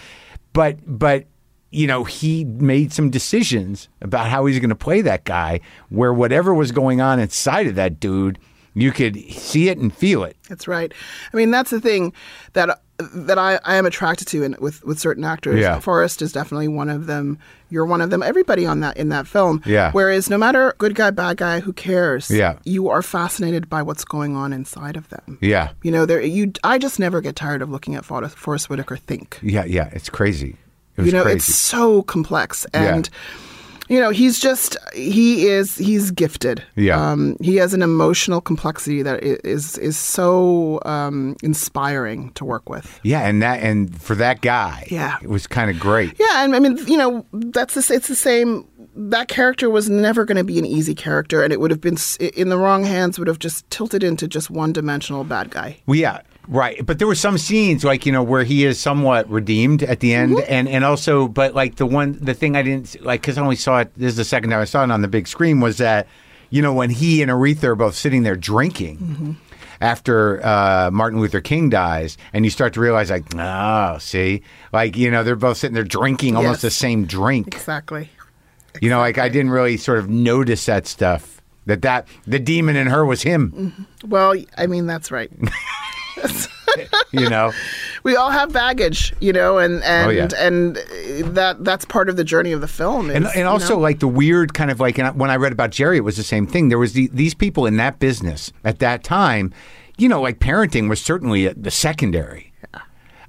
[0.53, 1.27] but but
[1.71, 6.15] you know he made some decisions about how he's going to play that guy, where
[6.15, 8.39] whatever was going on inside of that dude,
[8.75, 10.37] you could see it and feel it.
[10.49, 10.95] That's right.
[11.33, 12.13] I mean, that's the thing
[12.53, 15.61] that that I, I am attracted to in, with with certain actors.
[15.61, 15.79] Yeah.
[15.79, 17.39] Forest is definitely one of them.
[17.71, 18.23] You're one of them.
[18.23, 19.63] Everybody on that in that film.
[19.65, 19.93] Yeah.
[19.93, 22.31] Whereas no matter good guy, bad guy, who cares?
[22.31, 22.59] Yeah.
[22.65, 25.39] You are fascinated by what's going on inside of them.
[25.41, 25.71] Yeah.
[25.83, 26.53] You know, there you.
[26.65, 29.39] I just never get tired of looking at Forest, Forest Whitaker think.
[29.43, 30.57] Yeah, yeah, it's crazy.
[30.97, 31.37] It was you know, crazy.
[31.37, 33.03] it's so complex Yeah.
[33.89, 36.63] You know, he's just he is he's gifted.
[36.77, 37.01] Yeah.
[37.13, 42.69] Um, he has an emotional complexity that is is is so um, inspiring to work
[42.69, 43.01] with.
[43.03, 45.17] yeah, and that and for that guy, Yeah.
[45.23, 46.15] it was kind of great.
[46.19, 48.67] Yeah, and I mean, you know, that's the, it's the same.
[48.95, 51.97] That character was never going to be an easy character, and it would have been
[52.35, 53.19] in the wrong hands.
[53.19, 55.77] Would have just tilted into just one dimensional bad guy.
[55.87, 56.85] Well, yeah, right.
[56.85, 60.15] But there were some scenes like you know where he is somewhat redeemed at the
[60.15, 60.53] end, Mm-hmm.
[60.53, 63.57] and and also, but like the one, the thing I didn't like because I only
[63.57, 63.93] saw it.
[63.97, 65.61] This is the second time I saw it on the big screen.
[65.61, 66.07] Was that
[66.51, 68.99] you know when he and Aretha are both sitting there drinking.
[68.99, 69.33] Mm-hmm.
[69.81, 74.97] After uh, Martin Luther King dies, and you start to realize, like, oh, see, like
[74.97, 76.63] you know, they're both sitting there drinking almost Yes.
[76.63, 77.47] the same drink.
[77.55, 78.11] Exactly.
[78.81, 81.41] You know, like I didn't really sort of notice that stuff.
[81.67, 83.87] That that the demon in her was him.
[84.05, 85.31] Well, I mean, that's right.
[87.11, 87.53] You know.
[88.03, 90.29] we all have baggage, you know, and oh, and Oh, yeah.
[90.47, 90.77] and
[91.35, 93.11] that that's part of the journey of the film.
[93.11, 93.81] Is, and, and you also know?
[93.81, 96.23] like the weird kind of like and when I read about Jerry, it was the
[96.23, 96.69] same thing.
[96.69, 99.53] There was the, these people in that business at that time.
[99.97, 102.53] You know, like parenting was certainly the secondary.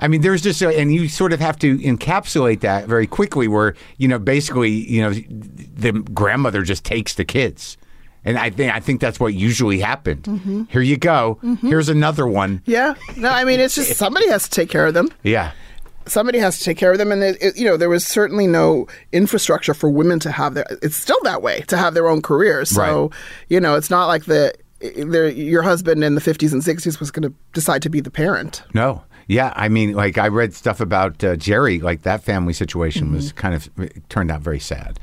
[0.01, 3.47] I mean, there's just a, and you sort of have to encapsulate that very quickly.
[3.47, 7.77] Where you know, basically, you know, the grandmother just takes the kids.
[8.25, 10.23] And I think I think that's what usually happened.
[10.23, 10.63] Mm-hmm.
[10.69, 11.39] Here you go.
[11.61, 12.61] Here's another one.
[12.65, 12.95] Yeah.
[13.17, 15.09] No, I mean, it's just somebody has to take care of them.
[15.23, 15.51] Yeah.
[16.05, 18.47] Somebody has to take care of them, and it, it- you know there was certainly
[18.47, 20.65] no infrastructure for women to have their.
[20.81, 22.69] It's still that way to have their own careers.
[22.71, 23.11] So Right.
[23.47, 27.29] you know, it's not like the, your husband in the fifties and sixties was going
[27.29, 28.63] to decide to be the parent.
[28.73, 29.03] No.
[29.29, 33.31] Yeah, I mean, like I read stuff about uh, Jerry, like that family situation was
[33.31, 33.69] kind of
[34.09, 34.99] turned out very sad.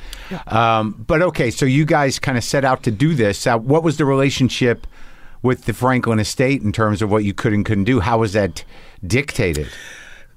[0.49, 3.47] Um, but okay, so you guys kind of set out to do this.
[3.47, 4.85] Uh, what was the relationship
[5.43, 8.01] with the Franklin estate in terms of what you could and couldn't do?
[8.01, 8.65] How was that
[9.07, 9.69] dictated?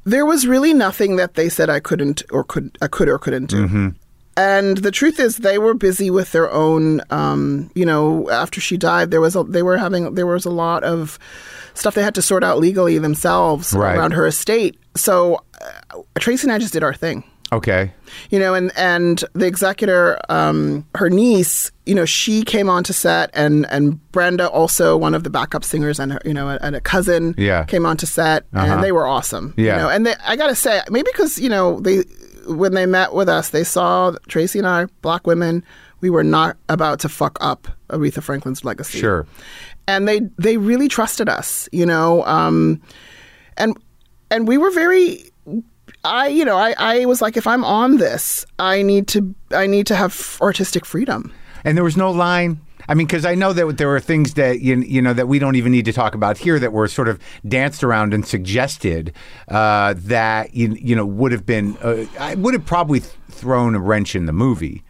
[0.04, 3.48] There was really nothing that they said I couldn't or could I could or couldn't
[3.48, 3.96] do.
[4.40, 7.02] And the truth is, they were busy with their own.
[7.10, 10.50] Um, you know, after she died, there was a, they were having there was a
[10.52, 11.20] lot of
[11.74, 13.96] stuff they had to sort out legally themselves Right.
[13.98, 14.78] around her estate.
[14.96, 17.24] So uh, Tracey and I just did our thing.
[17.52, 17.92] Okay.
[18.30, 23.32] you know and and the executor um her niece you know she came onto set
[23.34, 26.82] and and brenda also one of the backup singers and her you know and a
[26.82, 27.64] cousin Yeah.
[27.66, 28.68] came onto set Uh-huh.
[28.74, 29.64] and they were awesome Yeah.
[29.78, 32.04] you know and they, i gotta say maybe because you know they
[32.50, 35.64] when they met with us they saw tracey and i black women
[36.02, 39.26] we were not about to fuck up aretha franklin's legacy Sure.
[39.88, 42.82] and they they really trusted us you know um
[43.58, 43.78] and
[44.32, 45.30] and we were very
[46.04, 49.68] i you know i i was like if i'm on this i need to i
[49.68, 51.32] need to have artistic freedom
[51.66, 52.60] And there was no line.
[52.90, 55.38] I mean, because I know that there were things that you, you know that we
[55.38, 59.14] don't even need to talk about here that were sort of danced around and suggested
[59.48, 63.76] uh, that you, you know would have been uh, I would have probably th- thrown
[63.76, 64.84] a wrench in the movie,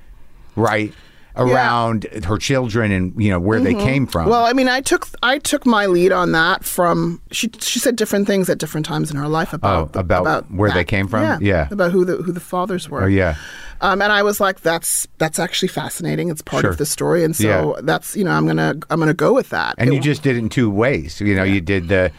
[0.56, 0.94] right?
[1.36, 4.28] Around her children and you know where they came from.
[4.30, 7.96] well i mean i took i took my lead on that from she she said
[7.96, 11.24] different things at different times in her life about Oh, about where they came from?
[11.24, 11.68] yeah, Yeah.
[11.72, 13.36] about who the who the fathers were oh yeah,
[13.82, 16.30] Um, and I was like, "That's that's actually fascinating.
[16.30, 16.72] It's part Sure.
[16.72, 17.82] of the story." And so Yeah.
[17.84, 19.76] that's you know I'm gonna I'm gonna go with that.
[19.78, 21.22] and It- you just did it in two ways.
[21.22, 22.12] You know, you did the.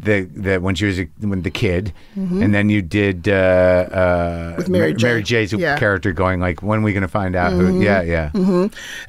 [0.00, 4.38] The, the when she was a, when the kid, and then you did uh, uh,
[4.48, 4.56] Mm-hmm.
[4.58, 5.06] With Mary J.
[5.08, 5.70] Mary J's Yeah.
[5.70, 5.78] Mm-hmm.
[5.80, 7.52] character going like, when are we going to find out?
[7.52, 8.30] Who, yeah, yeah.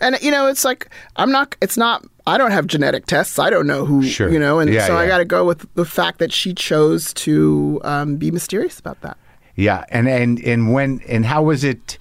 [0.02, 1.56] And you know, it's like I'm not.
[1.62, 2.04] It's not.
[2.26, 3.38] I don't have genetic tests.
[3.40, 4.04] I don't know who.
[4.04, 4.30] Sure.
[4.30, 7.14] You know, and Yeah, so I got to go with the fact that she chose
[7.26, 9.18] to um, be mysterious about that.
[9.56, 11.98] Yeah, and and and when and how was it?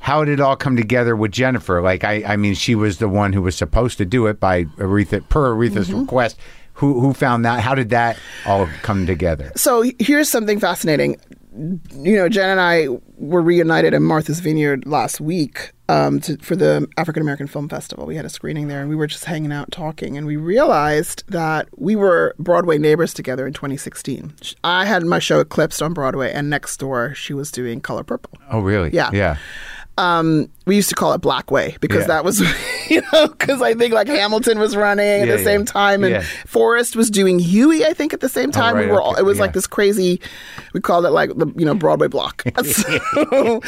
[0.00, 1.80] How did it all come together with Jennifer?
[1.80, 4.64] Like, I, I mean, she was the one who was supposed to do it by
[4.78, 6.00] Aretha per Aretha's Mm-hmm.
[6.00, 6.38] request.
[6.74, 7.60] Who who found that?
[7.60, 9.52] How did that all come together?
[9.56, 11.16] So here's something fascinating.
[11.56, 16.56] You know, Jen and I were reunited in Martha's Vineyard last week um, to, for
[16.56, 18.06] the African American Film Festival.
[18.06, 21.22] We had a screening there, and we were just hanging out talking, and we realized
[21.28, 24.34] that we were Broadway neighbors together in 2016.
[24.64, 28.38] I had my show Eclipsed on Broadway, and next door she was doing Color Purple.
[28.50, 28.90] Oh, really?
[28.92, 29.10] Yeah.
[29.12, 29.36] yeah.
[29.96, 32.06] Um, we used to call it Black Way because Yeah.
[32.08, 32.40] that was,
[32.90, 36.14] you know, because I think like Hamilton was running at Yeah, the same time, and
[36.14, 36.24] Yeah.
[36.46, 38.74] Forest was doing Hughie, I think, at the same time.
[38.74, 39.42] right, we were all, okay, it was yeah.
[39.42, 40.20] like this crazy.
[40.72, 42.42] We called it like the you know Broadway block.
[42.64, 43.60] So-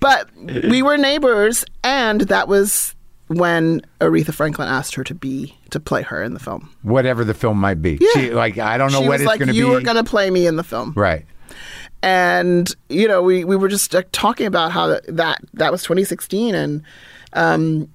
[0.00, 2.94] but we were neighbors, and that was
[3.28, 6.70] when Aretha Franklin asked her to be to play her in the film.
[6.82, 7.98] Whatever the film might be.
[8.00, 8.08] Yeah.
[8.14, 9.58] She, like, I don't know she what it's like, going to be.
[9.58, 11.24] "You were going to play me in the film." right.
[12.02, 15.82] And you know we, we were just like, talking about how that, that that was
[15.82, 16.82] 2016 and
[17.32, 17.88] um,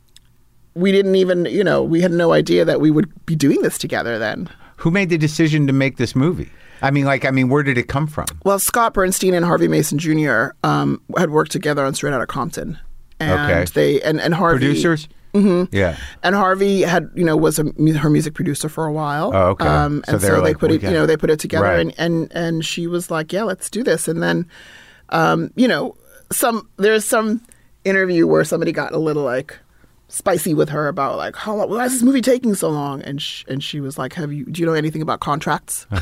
[0.74, 3.78] we didn't even you know we had no idea that we would be doing this
[3.78, 6.50] together then Who made the decision to make this movie?
[6.84, 8.26] I mean, like, I mean, where did it come from?
[8.44, 12.80] well scott bernstein and harvey mason jr um, had worked together on straight outta compton
[13.20, 13.66] and Okay.
[13.74, 15.08] they and, and harvey Producers.
[15.34, 15.74] Mm-hmm.
[15.76, 15.96] Yeah.
[16.24, 17.64] and Harvey had, you know, was a,
[17.98, 19.32] her music producer for a while.
[19.34, 19.66] Oh, okay.
[19.66, 21.64] Um, So and they so they like, put it, you know, they put it together,
[21.66, 21.80] Right.
[21.80, 24.46] and, and and she was like, "Yeah, let's do this." And then,
[25.10, 25.96] um, you know,
[26.32, 27.42] some there's some
[27.86, 29.58] interview where somebody got a little like
[30.10, 33.02] spicy with her about like how long, why is this movie taking so long?
[33.04, 35.88] And sh- and she was like, "Have you do you know anything about contracts?"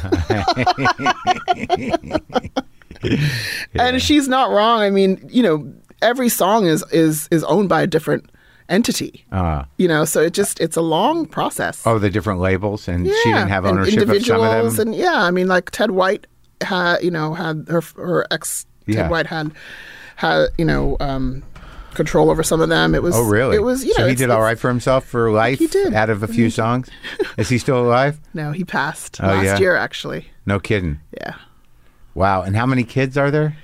[3.75, 4.81] And she's not wrong.
[4.81, 8.29] I mean, you know, every song is is is owned by a different
[8.69, 9.25] entity.
[9.31, 11.81] Uh, You know, so it just it's a long process.
[11.85, 14.87] oh, the different labels, and she didn't have and ownership of some of individuals them.
[14.89, 16.27] and yeah, I mean like Ted White
[16.61, 19.01] had you know had her her ex Yeah.
[19.03, 19.51] Ted White had
[20.15, 21.43] had you know um,
[21.93, 22.93] control over some of them.
[22.95, 23.55] It was oh, really?
[23.57, 25.59] It was you so know he did all right for himself for life.
[25.59, 25.93] he did.
[25.93, 26.89] out of a few songs.
[27.37, 28.19] Is he still alive?
[28.33, 29.57] No, he passed Oh, last yeah?
[29.59, 30.27] year actually.
[30.45, 30.99] No kidding.
[31.19, 31.35] Yeah,
[32.15, 32.41] Wow.
[32.43, 33.55] And how many kids are there?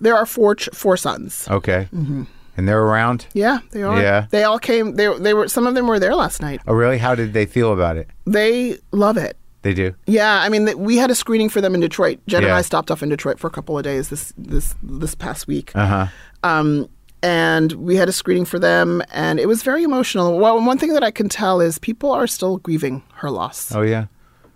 [0.00, 1.46] there are four ch- four sons.
[1.50, 1.88] Okay.
[1.92, 2.24] Mm-hmm.
[2.58, 3.26] And they're around?
[3.32, 3.98] Yeah, they are.
[4.02, 4.26] Yeah.
[4.30, 4.96] they all came.
[4.96, 6.60] They they were some of them were there last night.
[6.66, 6.98] Oh, really?
[6.98, 8.08] How did they feel about it?
[8.26, 9.36] They love it.
[9.62, 9.94] They do?
[10.06, 12.18] Yeah, I mean, th- we had a screening for them in Detroit.
[12.26, 15.14] Jen and I stopped off in Detroit for a couple of days this this this
[15.14, 15.70] past week.
[15.74, 16.06] Uh huh.
[16.42, 16.88] um,
[17.22, 20.38] and we had a screening for them, and it was very emotional.
[20.38, 23.72] Well, one thing that I can tell is people are still grieving her loss.
[23.74, 24.06] Oh yeah,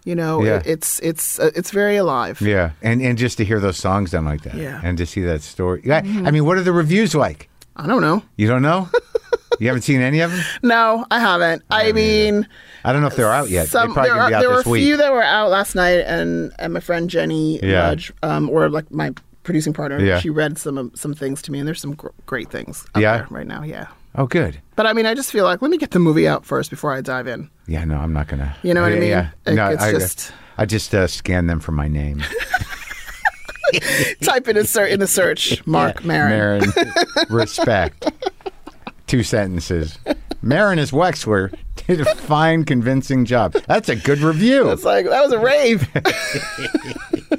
[0.04, 0.56] You know, Yeah.
[0.58, 2.40] it, it's it's uh, it's very alive.
[2.40, 4.80] yeah, and and just to hear those songs done like that, Yeah.
[4.84, 5.82] and to see that story.
[5.84, 7.48] Yeah, I mean, what are the reviews like?
[7.76, 8.22] I don't know.
[8.36, 8.88] You don't know?
[9.60, 10.42] you haven't seen any of them?
[10.62, 11.62] No, I haven't.
[11.70, 12.46] I mean,
[12.84, 13.68] I don't know if they're out yet.
[13.68, 14.82] some they probably there, are, be out there were a week.
[14.84, 17.94] few that were out last night, and and my friend Jenny Yeah.
[18.22, 20.18] Um, or like my producing partner, Yeah.
[20.20, 23.16] she read some some things to me, and there's some gr- great things out Yeah?
[23.18, 23.62] there right now.
[23.62, 23.86] Yeah.
[24.16, 24.60] oh, good.
[24.76, 26.92] But I mean, I just feel like let me get the movie out first before
[26.92, 27.50] I dive in.
[27.66, 28.54] Yeah, no, I'm not gonna.
[28.62, 29.08] You know what I mean?
[29.08, 32.22] Yeah, Like, no, it's I, just- I just uh, scan them for my name.
[34.22, 36.30] Type in a ser- in the search, Marc Maron.
[36.30, 36.72] Marin,
[37.30, 38.10] respect.
[39.06, 39.98] Two sentences.
[40.42, 41.54] Maron is Wexler
[41.86, 43.52] did a fine, convincing job.
[43.66, 44.70] That's a good review.
[44.70, 45.88] It's like that was a rave.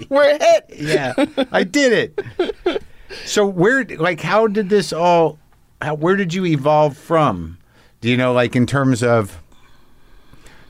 [0.09, 0.65] We're hit.
[0.77, 1.13] yeah,
[1.51, 2.83] I did it.
[3.25, 5.39] So where, like, how did this all?
[5.81, 7.57] How, where did you evolve from?
[8.01, 9.41] Do you know, like, in terms of?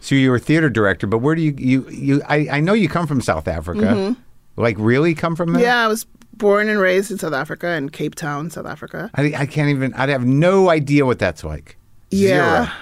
[0.02, 2.22] So you were a theater director, but where do you you you?
[2.28, 3.82] I, I know you come from South Africa.
[3.82, 4.22] Mm-hmm.
[4.56, 5.64] Like, really come from there?
[5.64, 9.10] Yeah, I was born and raised in South Africa in Cape Town, South Africa.
[9.16, 9.94] I, I can't even.
[9.94, 11.78] I'd have no idea what that's like.
[12.12, 12.66] Yeah.
[12.66, 12.76] Zero.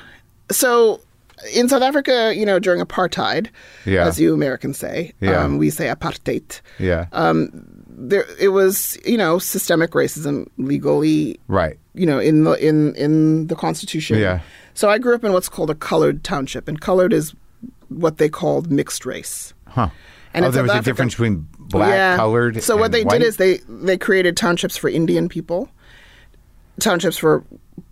[0.52, 1.02] So
[1.54, 3.48] in South Africa, you know, during apartheid,
[3.86, 4.06] Yeah.
[4.06, 5.44] as you Americans say, Yeah.
[5.44, 6.62] um, we say apartheid.
[6.78, 7.08] Yeah.
[7.14, 7.50] Um,
[7.88, 11.78] there, it was, you know, systemic racism legally, right.
[11.94, 14.18] you know, in the in in the Constitution.
[14.18, 14.42] Yeah.
[14.74, 17.34] So I grew up in what's called a colored township, and colored is
[17.90, 19.54] what they called mixed race.
[19.68, 19.90] Huh.
[20.34, 22.16] And oh, there South was a difference between black, Yeah.
[22.16, 22.62] colored.
[22.64, 23.20] So what they white?
[23.20, 25.70] did is they they created townships for Indian people,
[26.80, 27.44] townships for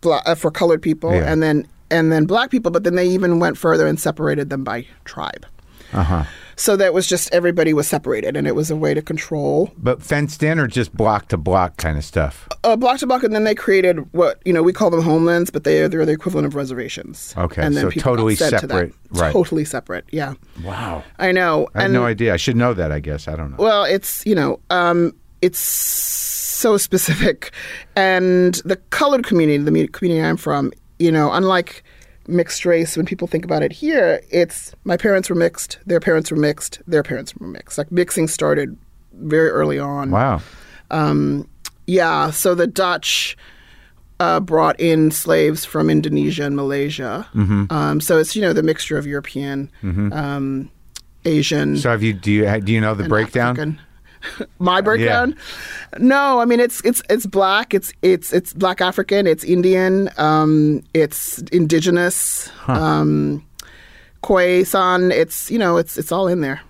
[0.01, 1.31] bla- uh, for colored people, Yeah.
[1.31, 2.71] and then and then black people.
[2.71, 5.45] But then they even went further and separated them by tribe.
[5.93, 6.23] Uh huh.
[6.59, 10.01] So that was just everybody was separated, and it was a way to control But
[10.03, 12.49] fenced in or just block to block kind of stuff.
[12.65, 13.23] uh, block to block.
[13.23, 16.11] And then they created what you know we call them homelands, but they they're the
[16.11, 17.33] equivalent of reservations.
[17.37, 19.31] Okay, and then so people totally sent to separate, right.
[19.31, 20.03] Totally separate.
[20.11, 21.03] Yeah, Wow.
[21.17, 21.69] I know.
[21.73, 22.33] I had and no idea.
[22.33, 22.91] I should know that.
[22.91, 23.57] I guess I don't know.
[23.57, 27.51] Well, it's you know, um, it's so specific,
[27.95, 31.83] and the colored community, the community I'm from, you know, unlike
[32.29, 36.31] mixed race, when people think about it here, it's my parents were mixed, their parents
[36.31, 37.77] were mixed, their parents were mixed.
[37.77, 38.77] Like mixing started
[39.13, 40.11] very early on.
[40.11, 40.41] wow.
[41.85, 43.35] Yeah, so the Dutch.
[44.21, 47.71] Uh, brought in slaves from Indonesia and Malaysia, Mm-hmm.
[47.71, 49.71] um, so it's you know the mixture of European,
[50.11, 50.69] um,
[51.23, 52.11] Asian, So have you?
[52.11, 52.59] Do you?
[52.59, 53.51] Do you know the breakdown?
[53.55, 53.79] African.
[54.59, 55.35] My breakdown?
[55.97, 60.83] No, I mean it's it's it's black, it's it's it's black African, it's Indian, um,
[60.93, 63.45] it's indigenous, um,
[64.23, 65.11] Khoisan.
[65.11, 66.61] It's you know it's it's all in there.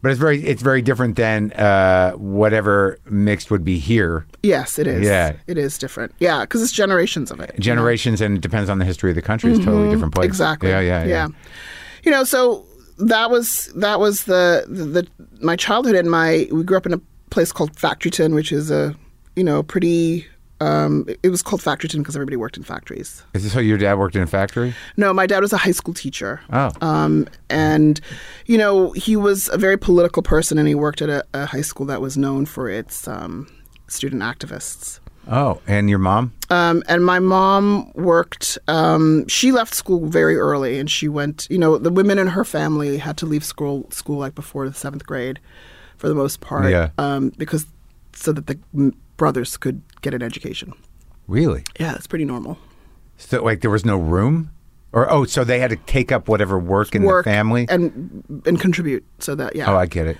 [0.00, 0.44] But it's very.
[0.44, 4.26] It's very different than uh, whatever mixed would be here.
[4.44, 5.04] Yes, it is.
[5.04, 5.32] Yeah.
[5.48, 6.14] it is different.
[6.20, 7.50] Yeah, because it's generations of it.
[7.54, 7.62] you know?
[7.62, 9.50] Generations, and it depends on the history of the country.
[9.50, 10.26] It's totally different place.
[10.26, 10.30] Mm-hmm.
[10.30, 10.68] Exactly.
[10.68, 10.80] Yeah.
[10.80, 11.04] Yeah.
[11.04, 11.28] Yeah.
[12.04, 12.64] You know, so
[12.98, 15.08] that was that was the, the the
[15.40, 18.94] my childhood and my we grew up in a place called Factreton, which is a
[19.36, 20.26] you know pretty.
[20.60, 23.22] Um, it- it was called Factreton because everybody worked in factories.
[23.32, 24.74] Is this how your dad worked in a factory?
[24.96, 26.40] No, my dad was a high school teacher.
[26.52, 26.72] Oh.
[26.80, 28.00] Um, and,
[28.46, 31.60] you know, he was a very political person and he worked at a, a high
[31.60, 33.46] school that was known for its um,
[33.86, 34.98] student activists.
[35.30, 36.32] Oh, and your mom?
[36.50, 41.58] Um, and my mom worked, um, she left school very early and she went, you
[41.58, 45.04] know, the women in her family had to leave school, school like before the seventh
[45.06, 45.38] grade
[45.98, 46.70] for the most part.
[46.70, 46.90] Yeah.
[46.96, 47.66] Um, because
[48.14, 48.58] so that the
[49.18, 50.72] brothers could get an education.
[51.26, 51.62] Really?
[51.78, 52.56] Yeah, it's pretty normal.
[53.18, 54.50] So, like, there was no room,
[54.92, 57.66] or oh, so they had to take up whatever work in Work the family.
[57.68, 60.16] and and contribute so that yeah oh, I get it.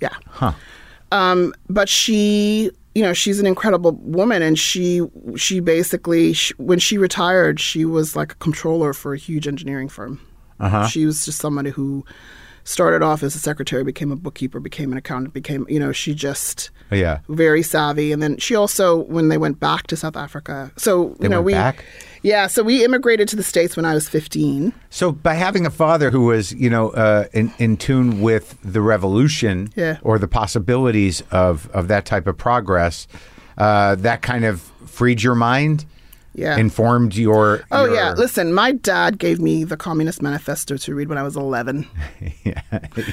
[0.00, 0.52] yeah Huh.
[1.10, 5.00] um but she you know she's an incredible woman and she
[5.36, 9.88] she basically sh when she retired she was like a controller for a huge engineering
[9.88, 10.20] firm
[10.60, 10.86] Uh-huh.
[10.86, 12.04] she was just somebody who
[12.64, 16.14] started off as a secretary became a bookkeeper became an accountant became you know she
[16.14, 17.18] just Yeah.
[17.28, 21.24] very savvy and then she also when they went back to south africa so They
[21.24, 21.84] you know went we back?
[22.22, 25.70] yeah so we immigrated to the states when i was 15 So by having a
[25.70, 29.96] father who was, you know, uh, in in tune with the revolution Yeah.
[30.02, 33.06] or the possibilities of of that type of progress,
[33.58, 35.84] uh, that kind of freed your mind
[36.34, 36.56] Yeah.
[36.56, 37.62] informed your.
[37.70, 41.22] Oh your- yeah, listen, my dad gave me the Communist Manifesto to read when I
[41.22, 41.86] was 11.
[42.44, 42.62] yeah,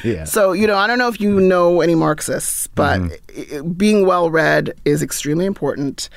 [0.04, 0.24] yeah.
[0.24, 3.72] So, you know, I don't know if you know any Marxists, but Mm-hmm.
[3.74, 6.10] being well read is extremely important.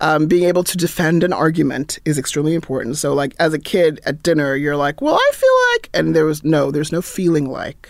[0.00, 2.96] Um, being able to defend an argument is extremely important.
[2.98, 6.24] So, like, as a kid at dinner, you're like, well, I feel like, and there
[6.24, 7.88] was no, there's no feeling like.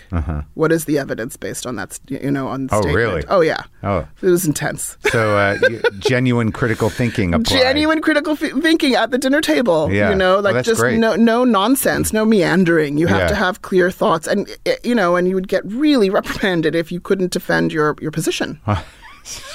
[0.55, 2.79] What is the evidence based on that, you know, on the Uh-huh.
[2.79, 2.95] Oh, statement?
[2.97, 3.23] really?
[3.29, 3.61] Oh, yeah.
[3.83, 4.07] Oh.
[4.23, 4.97] It was intense.
[5.11, 5.59] So uh,
[5.99, 7.59] genuine critical thinking applied.
[7.59, 9.91] Genuine critical f- thinking at the dinner table.
[9.91, 10.09] Yeah.
[10.09, 10.97] You know, like that's just great.
[10.99, 12.97] no no nonsense, no meandering.
[12.97, 13.27] You have Yeah.
[13.29, 16.91] to have clear thoughts, and eh, you know, and you would get really reprimanded if
[16.91, 18.59] you couldn't defend your your position.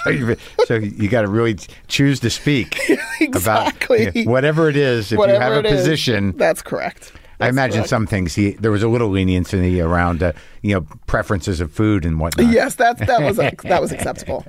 [0.05, 0.36] So you,
[0.66, 1.57] so you got to really
[1.88, 2.78] choose to speak
[3.20, 4.03] exactly.
[4.05, 5.11] about yeah, whatever it is.
[5.11, 7.12] If Whatever you have a is, position, that's correct.
[7.41, 7.89] I imagine correct.
[7.91, 8.35] some things.
[8.35, 10.32] He there was a little leniency around, uh,
[10.62, 12.53] you know, preferences of food and whatnot.
[12.53, 14.45] Yes, that's that was that was acceptable.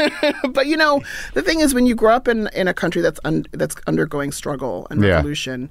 [0.52, 1.02] but you know,
[1.34, 4.32] the thing is, when you grow up in, in a country that's un, that's undergoing
[4.32, 5.16] struggle and Yeah.
[5.16, 5.70] revolution,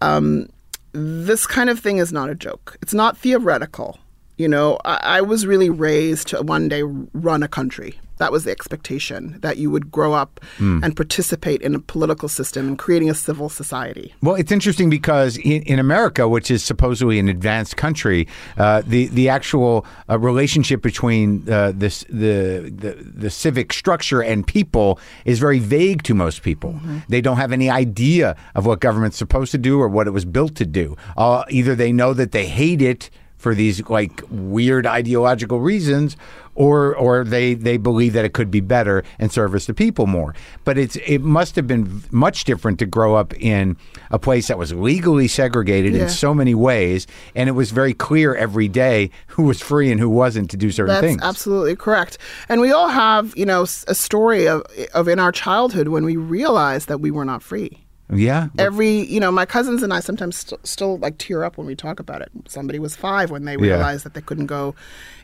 [0.00, 0.48] um,
[0.92, 2.76] this kind of thing is not a joke.
[2.82, 3.98] It's not theoretical.
[4.36, 7.98] You know, I, I was really raised to one day run a country.
[8.20, 10.84] That was the expectation that you would grow up Hmm.
[10.84, 14.14] and participate in a political system and creating a civil society.
[14.22, 18.20] Well, it's interesting because in, in America, which is supposedly an advanced country,
[18.58, 22.92] uh, the the actual uh, relationship between uh, this the, the
[23.24, 24.88] the civic structure and people
[25.24, 26.72] is very vague to most people.
[27.08, 30.24] They don't have any idea of what government's supposed to do or what it was
[30.36, 30.86] built to do.
[31.16, 33.10] Uh, either they know that they hate it
[33.40, 36.16] for these like weird ideological reasons
[36.54, 40.34] or or they they believe that it could be better and service the people more
[40.64, 43.76] but it's it must have been much different to grow up in
[44.10, 46.02] a place that was legally segregated Yeah.
[46.02, 49.98] in so many ways and it was very clear every day who was free and
[50.00, 52.18] who wasn't to do certain That's things absolutely correct.
[52.48, 54.62] And we all have, you know, a story of
[54.92, 57.86] of in our childhood when we realized that we were not free.
[58.12, 61.66] Yeah Every, you know, my cousins and I sometimes st- still like tear up when
[61.66, 62.30] we talk about it.
[62.48, 63.74] Somebody was five when they Yeah.
[63.74, 64.74] realized that they couldn't go,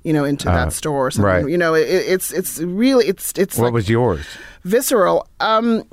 [0.04, 1.24] you know, into that store or something.
[1.44, 1.48] right.
[1.48, 4.24] You know, it, it's it's really it's it's what like was yours
[4.64, 5.26] visceral.
[5.40, 5.84] Um,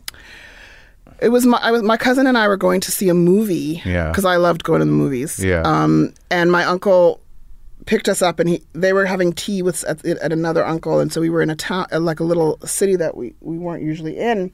[1.21, 3.81] it was my I was, my cousin and I were going to see a movie
[3.85, 4.09] Yeah.
[4.09, 5.39] because I loved going to the movies.
[5.39, 5.61] Yeah.
[5.65, 7.21] Um, and my uncle
[7.85, 11.11] picked us up, and he they were having tea with at, at another uncle, and
[11.11, 13.83] so we were in a town uh, like a little city that we we weren't
[13.83, 14.51] usually in.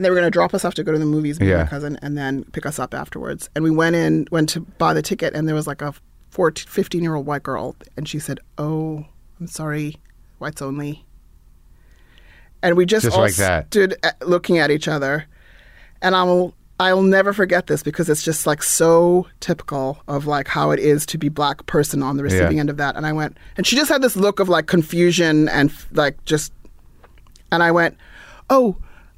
[0.00, 1.58] And they were going to drop us off to go to the movies, with Yeah.
[1.58, 3.50] my cousin, and then pick us up afterwards.
[3.54, 5.92] And we went in, went to buy the ticket, and there was like a
[6.30, 9.04] 14, 15 year old white girl, and she said, "Oh,
[9.38, 9.96] I'm sorry,
[10.38, 11.04] whites only."
[12.62, 13.66] And we just, Just all like that.
[13.66, 15.26] stood at, looking at each other,
[16.00, 20.70] and I'll I'll never forget this because it's just like so typical of like how
[20.70, 22.60] it is to be black person on the receiving Yeah.
[22.60, 22.96] end of that.
[22.96, 26.54] And I went, and she just had this look of like confusion and like just,
[27.52, 27.98] and I went,
[28.48, 28.76] oh,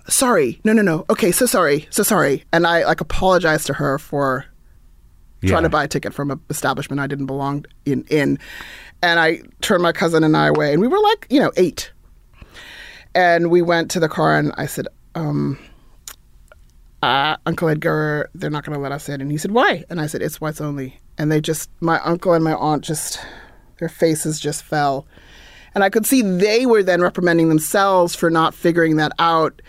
[0.08, 3.98] sorry, no, no, no, okay, so sorry, so sorry, and I like apologized to her
[3.98, 4.46] for
[5.44, 8.38] trying to buy a ticket from an establishment I didn't belong in in,
[9.02, 11.92] and I turned my cousin and I away, and we were like you know eight,
[13.14, 15.58] and we went to the car and I said, um,
[17.02, 19.84] uh, Uncle Edgar, they're not going to let us in, and he said, why?
[19.90, 23.18] And I said, it's whites only, and they just my uncle and my aunt just
[23.78, 25.06] their faces just fell.
[25.74, 29.62] And I could see they were then reprimanding themselves for not figuring that out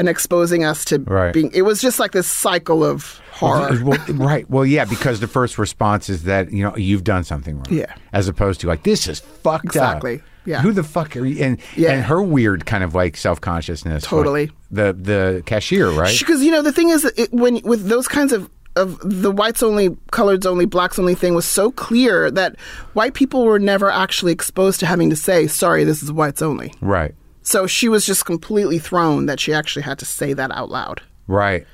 [0.00, 1.32] and exposing us to Right.
[1.32, 1.50] being.
[1.52, 3.78] It was just like this cycle of horror.
[3.84, 4.48] Well, right.
[4.50, 7.66] Well, yeah, because the first response is that you know you've done something wrong.
[7.70, 7.94] Yeah.
[8.12, 10.16] As opposed to like this is fucked Exactly.
[10.16, 10.22] up.
[10.46, 10.62] Yeah.
[10.62, 11.44] Who the fuck are you?
[11.44, 11.92] And Yeah.
[11.92, 14.02] and her weird kind of like self consciousness.
[14.04, 14.50] Totally.
[14.70, 16.16] the the cashier, right?
[16.18, 19.62] Because you know the thing is, it, when with those kinds of of the whites
[19.64, 22.54] only, coloreds only, blacks only thing was so clear that
[22.94, 26.72] white people were never actually exposed to having to say, "Sorry, this is whites only."
[26.80, 27.14] right.
[27.50, 31.02] So she was just completely thrown that she actually had to say that out loud.
[31.26, 31.66] Right.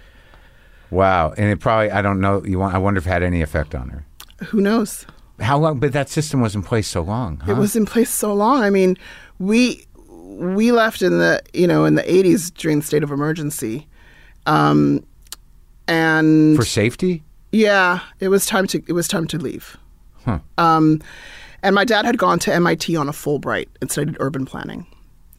[0.90, 1.34] Wow.
[1.36, 2.42] And it probably I don't know.
[2.42, 2.74] You want?
[2.74, 4.06] I wonder if it had any effect on her.
[4.46, 5.04] Who knows?
[5.38, 5.78] How long?
[5.78, 7.40] But that system was in place so long.
[7.40, 7.52] Huh?
[7.52, 8.62] It was in place so long.
[8.62, 8.96] I mean,
[9.38, 13.86] we we left in the you know in the eighties during the state of emergency,
[14.46, 15.04] um,
[15.88, 17.22] and for safety.
[17.52, 19.76] yeah, it was time to it was time to leave.
[20.24, 20.38] Huh.
[20.56, 21.02] Um,
[21.62, 24.86] and my dad had gone to MIT on a Fulbright and studied urban planning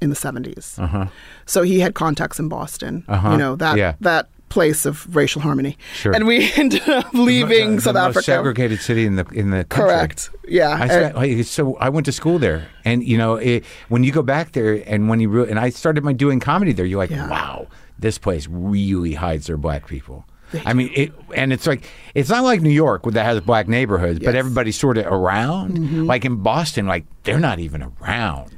[0.02, 0.78] in the 70s.
[0.80, 1.08] Uh-huh.
[1.46, 3.04] So he had contacts in Boston.
[3.08, 3.32] Uh-huh.
[3.32, 3.94] You know that Yeah.
[4.02, 5.78] that place of racial harmony.
[5.94, 6.14] Sure.
[6.16, 8.24] And we ended up leaving the South most Africa.
[8.24, 9.90] segregated city in the in the country.
[9.90, 10.30] Correct.
[10.48, 11.12] Yeah.
[11.16, 14.54] I so I went to school there, and you know, it, when you go back
[14.54, 17.30] there, and when you re- and I started my doing comedy there, you're like, Yeah.
[17.30, 17.68] wow,
[18.00, 20.26] this place really hides their black people.
[20.66, 24.20] I mean, it, and it's like it's not like New York that has black neighborhoods,
[24.20, 24.30] but Yes.
[24.30, 24.38] Mm-hmm.
[24.40, 26.08] everybody's sort of around.
[26.08, 28.54] Like in Boston, like they're not even around.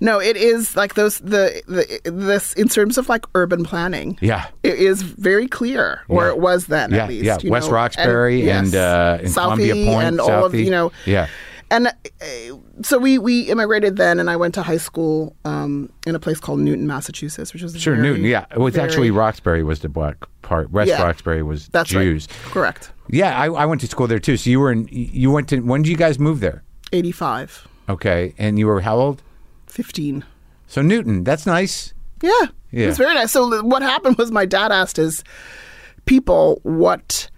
[0.00, 4.18] No, it is like those the, the this in terms of like urban planning.
[4.20, 4.46] Yeah.
[4.62, 6.30] it is very clear, or Yeah.
[6.32, 7.24] it was then Yeah, at least.
[7.24, 7.38] yeah.
[7.42, 10.92] you West know, Roxbury and, uh, and Columbia Southie Point, and all of you know.
[11.06, 11.28] Yeah.
[11.68, 11.92] And uh,
[12.82, 16.38] so we we immigrated then, and I went to high school um, in a place
[16.38, 18.24] called Newton, Massachusetts, which was Sure, very, Newton.
[18.24, 20.70] Yeah, it was very- actually Roxbury was the black part.
[20.70, 21.02] West Yeah.
[21.02, 22.28] Roxbury was That's Jews.
[22.30, 22.52] right.
[22.52, 22.92] Correct.
[23.10, 24.36] Yeah, I, I went to school there too.
[24.36, 24.86] So you were in.
[24.92, 25.58] You went to.
[25.60, 26.62] When did you guys move there?
[26.92, 27.66] Eighty five.
[27.88, 29.22] Okay, and you were how old?
[29.76, 30.24] 15.
[30.66, 31.22] So Newton.
[31.22, 31.92] That's nice.
[32.22, 32.30] Yeah.
[32.72, 32.84] Yeah.
[32.84, 33.30] It was very nice.
[33.30, 35.22] So what happened was my dad asked his
[36.06, 37.28] people what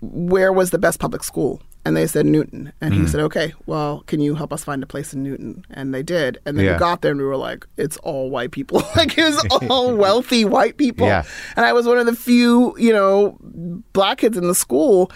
[0.00, 1.60] where was the best public school?
[1.84, 2.72] And they said Newton.
[2.80, 3.02] And Hmm.
[3.02, 6.02] he said, "Okay, well, can you help us find a place in Newton?" And they
[6.02, 6.38] did.
[6.44, 6.72] And then Yeah.
[6.72, 8.82] we got there and we were like, "It's all white people.
[8.96, 11.22] like it was all wealthy white people." Yeah.
[11.56, 13.38] And I was one of the few, you know,
[13.92, 15.12] black kids in the school.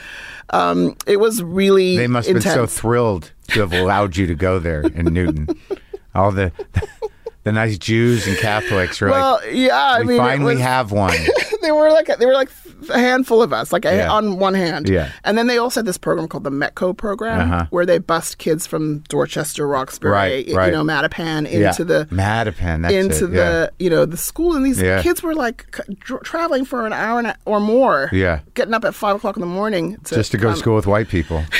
[0.50, 4.34] Um, it was really They must have been so thrilled to have allowed you to
[4.36, 5.48] go there in Newton.
[6.14, 6.52] All the
[7.44, 10.92] the nice Jews and Catholics are well, like, yeah, I we mean, finally was- have
[10.92, 11.16] one.
[11.62, 12.50] they were like they were like
[12.88, 14.10] a handful of us, like a, Yeah.
[14.12, 14.88] on one hand.
[14.88, 15.10] Yeah.
[15.24, 17.66] And then they also had this program called the Metco program, Uh-huh.
[17.70, 21.68] where they bust kids from Dorchester, Roxbury, Right, you know, Mattapan yeah.
[21.68, 22.82] into the Mattapan.
[22.82, 23.36] That's into it.
[23.36, 23.50] yeah.
[23.50, 25.02] the you know the school, and these Yeah.
[25.02, 28.08] kids were like dr- traveling for an hour and a, or more.
[28.12, 28.40] Yeah.
[28.54, 30.86] Getting up at five o'clock in the morning to just to go to school with
[30.86, 31.44] white people.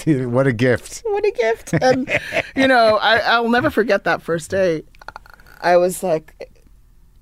[0.06, 1.02] what a gift.
[1.04, 2.08] what a gift and
[2.56, 4.82] you know I, i'll never forget that first day
[5.62, 6.50] i was like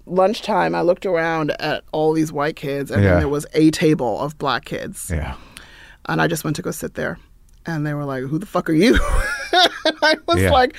[0.07, 3.11] lunchtime i looked around at all these white kids and Yeah.
[3.11, 5.35] then there was a table of black kids Yeah.
[6.07, 7.19] and i just went to go sit there
[7.67, 10.51] and they were like who the fuck are you and i was Yeah.
[10.51, 10.77] like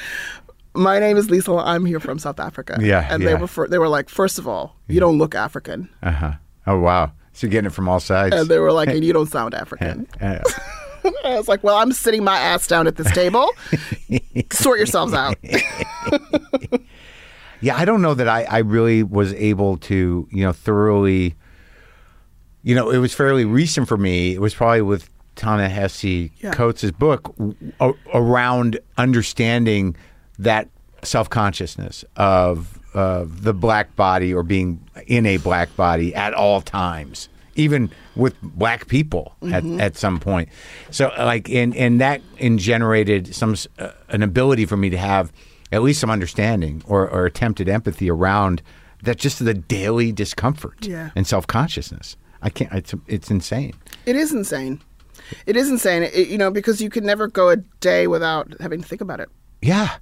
[0.74, 1.52] my name is Lisa.
[1.52, 2.78] I'm here from South Africa.
[2.80, 5.90] Yeah, and they were fir- they were like, first of all, you don't look African,
[6.02, 6.32] Uh huh.
[6.66, 7.12] Oh wow.
[7.34, 8.34] So you're getting it from all sides.
[8.34, 10.08] and they were like, and you don't sound African.
[11.26, 13.50] I was like, well, I'm sitting my ass down at this table.
[14.52, 15.38] Sort yourselves out.
[17.64, 21.36] Yeah, I don't know that I, I really was able to, you know, thoroughly,
[22.64, 24.34] you know, it was fairly recent for me.
[24.34, 26.54] It was probably with Ta-Nehisi Yeah.
[26.54, 27.36] Coates' book
[27.80, 29.96] a- around understanding
[30.40, 30.70] that
[31.04, 36.62] self consciousness of of the black body or being in a black body at all
[36.62, 40.50] times, even with black people at, at some point.
[40.90, 45.32] So, like, and and that in generated some uh, an ability for me to have
[45.72, 48.62] at least some understanding or, or attempted empathy around
[49.04, 51.10] that just the daily discomfort Yeah.
[51.16, 52.18] and self consciousness.
[52.42, 52.72] I can't.
[52.74, 53.74] It's it's insane.
[54.06, 54.82] It is insane.
[55.46, 56.04] It is insane.
[56.04, 59.20] It, you know, because you can never go a day without having to think about
[59.20, 59.30] it.
[59.62, 59.98] Yeah.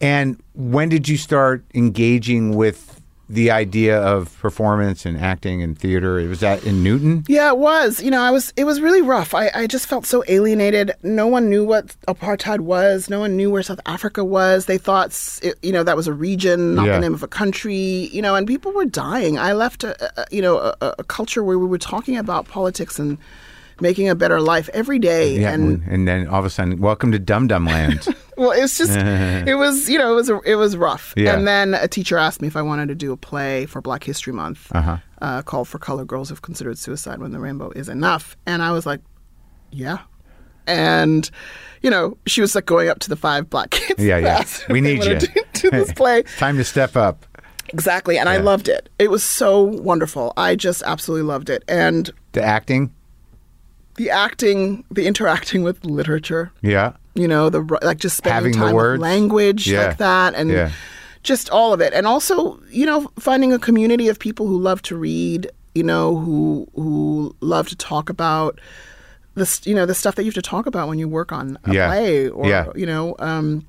[0.00, 2.97] And when did you start engaging with
[3.30, 6.14] the idea of performance and acting and theater?
[6.28, 7.24] Was that in Newton?
[7.28, 8.02] Yeah, it was.
[8.02, 8.52] You know, I was.
[8.56, 9.34] It was really rough.
[9.34, 10.92] I, I just felt so alienated.
[11.02, 13.10] No one knew what apartheid was.
[13.10, 14.66] No one knew where South Africa was.
[14.66, 15.10] They thought,
[15.42, 16.94] it, you know, that was a region, not Yeah.
[16.94, 18.08] the name of a country.
[18.12, 19.38] You know, and people were dying.
[19.38, 22.98] I left, a, a, you know, a, a culture where we were talking about politics
[22.98, 23.18] and
[23.80, 25.38] making a better life every day.
[25.38, 25.52] Yeah.
[25.52, 28.06] and And, then all of a sudden, welcome to Dum Dum Land.
[28.38, 31.12] Well, it's just it was you know it was it was rough.
[31.16, 31.34] Yeah.
[31.36, 34.04] And then a teacher asked me if I wanted to do a play for Black
[34.04, 38.36] History Month uh called "For Color Girls Who've Considered Suicide When the Rainbow Is Enough,"
[38.46, 39.00] and I was like,
[39.72, 39.98] "Yeah."
[40.68, 41.28] And
[41.82, 44.00] you know, she was like going up to the five black kids.
[44.04, 44.44] Yeah, yeah.
[44.68, 45.18] We need you.
[45.18, 46.22] to do this play.
[46.38, 47.26] Time to step up.
[47.70, 48.88] Exactly, and I loved it.
[49.00, 50.32] It was so wonderful.
[50.36, 52.92] I just absolutely loved it, and The acting.
[53.98, 56.50] The acting, the interacting with literature.
[56.62, 56.92] Yeah.
[57.14, 59.88] you know the like just spending Having the time with language Yeah.
[59.88, 60.70] like that and Yeah.
[61.24, 64.80] just all of it and also you know finding a community of people who love
[64.82, 68.60] to read you know who who love to talk about
[69.34, 71.58] this you know the stuff that you have to talk about when you work on
[71.64, 71.88] a Yeah.
[71.88, 73.66] play or you know um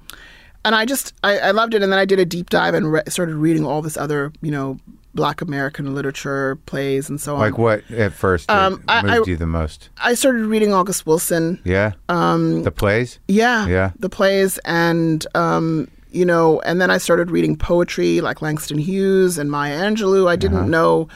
[0.63, 2.91] and I just I, I loved it and then I did a deep dive and
[2.93, 4.77] re- started reading all this other you know
[5.16, 9.32] black American literature plays and so on Like what at first Um, I- moved I-
[9.32, 9.89] you the most?
[9.97, 11.93] I started reading August Wilson Yeah.
[12.10, 13.20] Um, the plays.
[13.28, 13.66] Yeah.
[13.68, 13.91] Yeah.
[13.99, 19.38] The plays and um, you know, and then I started reading poetry like Langston Hughes
[19.38, 20.28] and Maya Angelou.
[20.28, 20.68] I didn't Uh-huh.
[20.68, 21.07] know,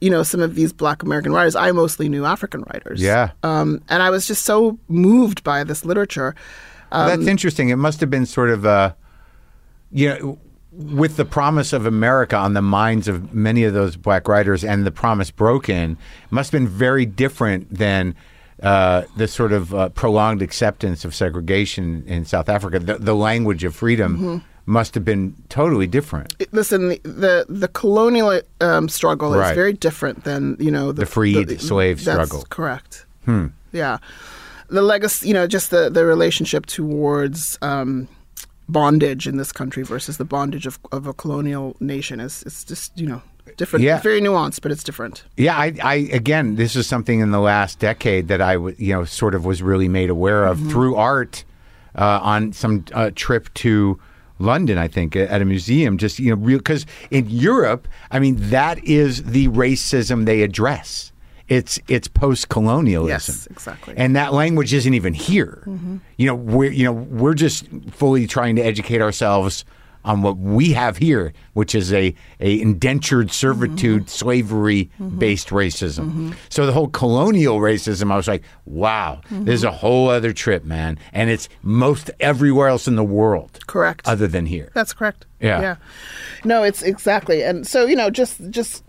[0.00, 1.56] you know, some of these black American writers.
[1.56, 3.00] I mostly knew African writers.
[3.02, 3.30] Yeah.
[3.42, 6.34] Um, and I was just so moved by this literature.
[6.92, 7.68] Well, Um, that's interesting.
[7.70, 8.92] It must have been sort of uh
[9.92, 10.38] you know,
[10.72, 14.86] with the promise of America on the minds of many of those black writers and
[14.86, 15.96] the promise broken,
[16.30, 18.14] must have been very different than
[18.62, 22.78] uh, the sort of uh, prolonged acceptance of segregation in South Africa.
[22.78, 24.36] The, the language of freedom Mm-hmm.
[24.66, 26.34] must have been totally different.
[26.52, 29.50] Listen, the the, the colonial um, struggle Right.
[29.50, 32.46] is very different than you know The freed slave that's struggle.
[32.50, 33.06] Correct.
[33.24, 33.46] Hmm.
[33.72, 33.98] Yeah,
[34.68, 35.26] the legacy.
[35.28, 38.08] You know, just the the relationship towards um,
[38.70, 42.98] bondage in this country versus the bondage of, of a colonial nation is it's just
[42.98, 43.22] you know
[43.56, 44.00] different, Yeah.
[44.00, 45.24] very nuanced, but it's different.
[45.36, 48.92] Yeah, I, I again, this is something in the last decade that I, w- you
[48.94, 51.44] know, sort of was really made aware of through art
[51.96, 53.98] uh, on some uh, trip to
[54.38, 54.78] London.
[54.78, 58.82] I think at a museum, just you know, real because in Europe, I mean, that
[58.84, 61.09] is the racism they address.
[61.50, 63.34] It's it's post colonialism.
[63.34, 63.94] Yes, exactly.
[63.96, 65.64] And that language isn't even here.
[65.66, 65.96] Mm-hmm.
[66.16, 69.64] You know, we're you know we're just fully trying to educate ourselves
[70.04, 74.08] on what we have here, which is a, a indentured servitude, mm-hmm.
[74.08, 75.18] slavery mm-hmm.
[75.18, 76.34] based racism.
[76.48, 80.64] So the whole colonial racism, I was like, wow, this is a whole other trip,
[80.64, 80.98] man.
[81.12, 84.06] And it's most everywhere else in the world, Correct.
[84.08, 84.70] other than here.
[84.72, 85.26] That's correct.
[85.40, 85.60] Yeah.
[85.60, 85.76] Yeah.
[86.44, 87.42] No, it's exactly.
[87.42, 88.84] And so, you know, just just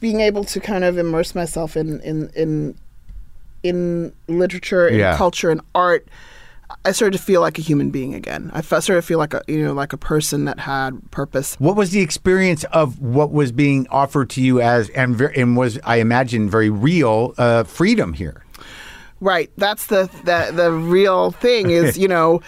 [0.00, 2.74] being able to kind of immerse myself in in in
[3.62, 5.16] in literature, in Yeah.
[5.16, 6.06] culture and art,
[6.84, 8.50] I started to feel like a human being again.
[8.54, 11.56] I started to feel like a you know like a person that had purpose.
[11.58, 15.56] What was the experience of what was being offered to you as, and, ver- and
[15.56, 18.44] was, I imagine, very real uh, freedom here?
[19.20, 19.50] Right.
[19.56, 22.40] That's the the the real thing is, you know,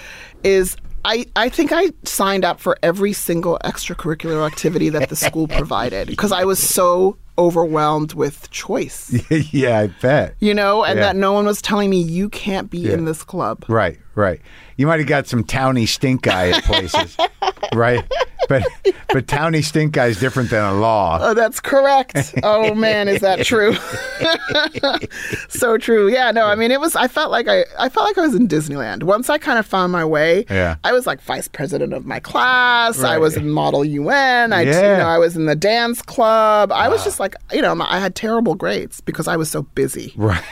[0.45, 5.49] is I, I think I signed up for every single extracurricular activity that the school
[5.49, 9.13] provided because I was so overwhelmed with choice.
[9.53, 10.35] yeah, I bet.
[10.41, 11.07] You know, and Yeah.
[11.07, 12.93] that no one was telling me you can't be Yeah.
[12.95, 13.65] in this club.
[13.69, 14.41] Right, right.
[14.77, 17.17] You might have got some towny stink eye at places,
[17.75, 18.05] right?
[18.49, 18.65] But
[19.13, 21.19] but towny stink eye is different than a law.
[21.21, 22.35] Oh, that's correct.
[22.43, 23.75] Oh man, is that true?
[25.49, 26.11] so true.
[26.11, 28.35] Yeah, no, I mean it was I felt like I I felt like I was
[28.35, 29.03] in Disneyland.
[29.05, 30.77] Once I kind of found my way, Yeah.
[30.83, 33.01] I was like vice president of my class.
[33.03, 34.53] I was in Model UN.
[34.53, 34.93] I Yeah.
[34.93, 36.73] you know, I was in the dance club.
[36.73, 40.13] I was just like, you know, I had terrible grades because I was so busy.
[40.17, 40.43] Right.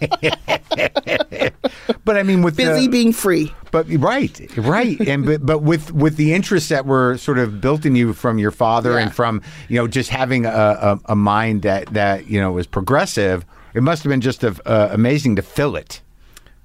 [2.04, 3.52] but I mean, with Busy the, being free.
[3.70, 7.84] but right, right, and but, but with with the interests that were sort of built
[7.84, 9.00] in you from your father Yeah.
[9.00, 12.66] and from you know just having a, a, a mind that that you know was
[12.66, 13.44] progressive,
[13.74, 16.00] it must have been just a, uh, amazing to fill it.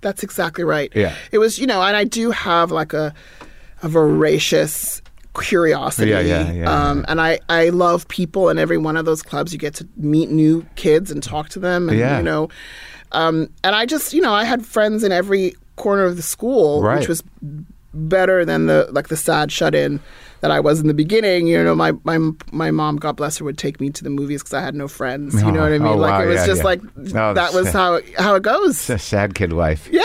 [0.01, 0.91] That's exactly right.
[0.95, 1.13] Yeah.
[1.31, 3.13] It was, you know, and I do have like a
[3.81, 5.01] a voracious
[5.41, 6.11] curiosity.
[6.11, 9.51] Yeah, yeah, yeah, Um, and I, I love people and every one of those clubs
[9.53, 12.17] you get to meet new kids and talk to them and Yeah.
[12.17, 12.49] you know
[13.11, 16.83] um, and I just you know, I had friends in every corner of the school,
[16.83, 16.99] Right.
[16.99, 17.23] which was
[17.91, 19.99] better than the like the sad shut in
[20.41, 21.47] that I was in the beginning.
[21.47, 22.19] You know, my my
[22.51, 24.87] my mom, God bless her, would take me to the movies because I had no
[24.87, 25.33] friends.
[25.41, 25.87] You know what I mean?
[25.87, 26.65] oh, like wow, it was yeah, just yeah.
[26.65, 26.81] like
[27.15, 27.73] Oh, that was sad.
[27.73, 28.77] how how it goes.
[28.77, 29.89] It's a sad kid life.
[29.91, 30.03] Yeah.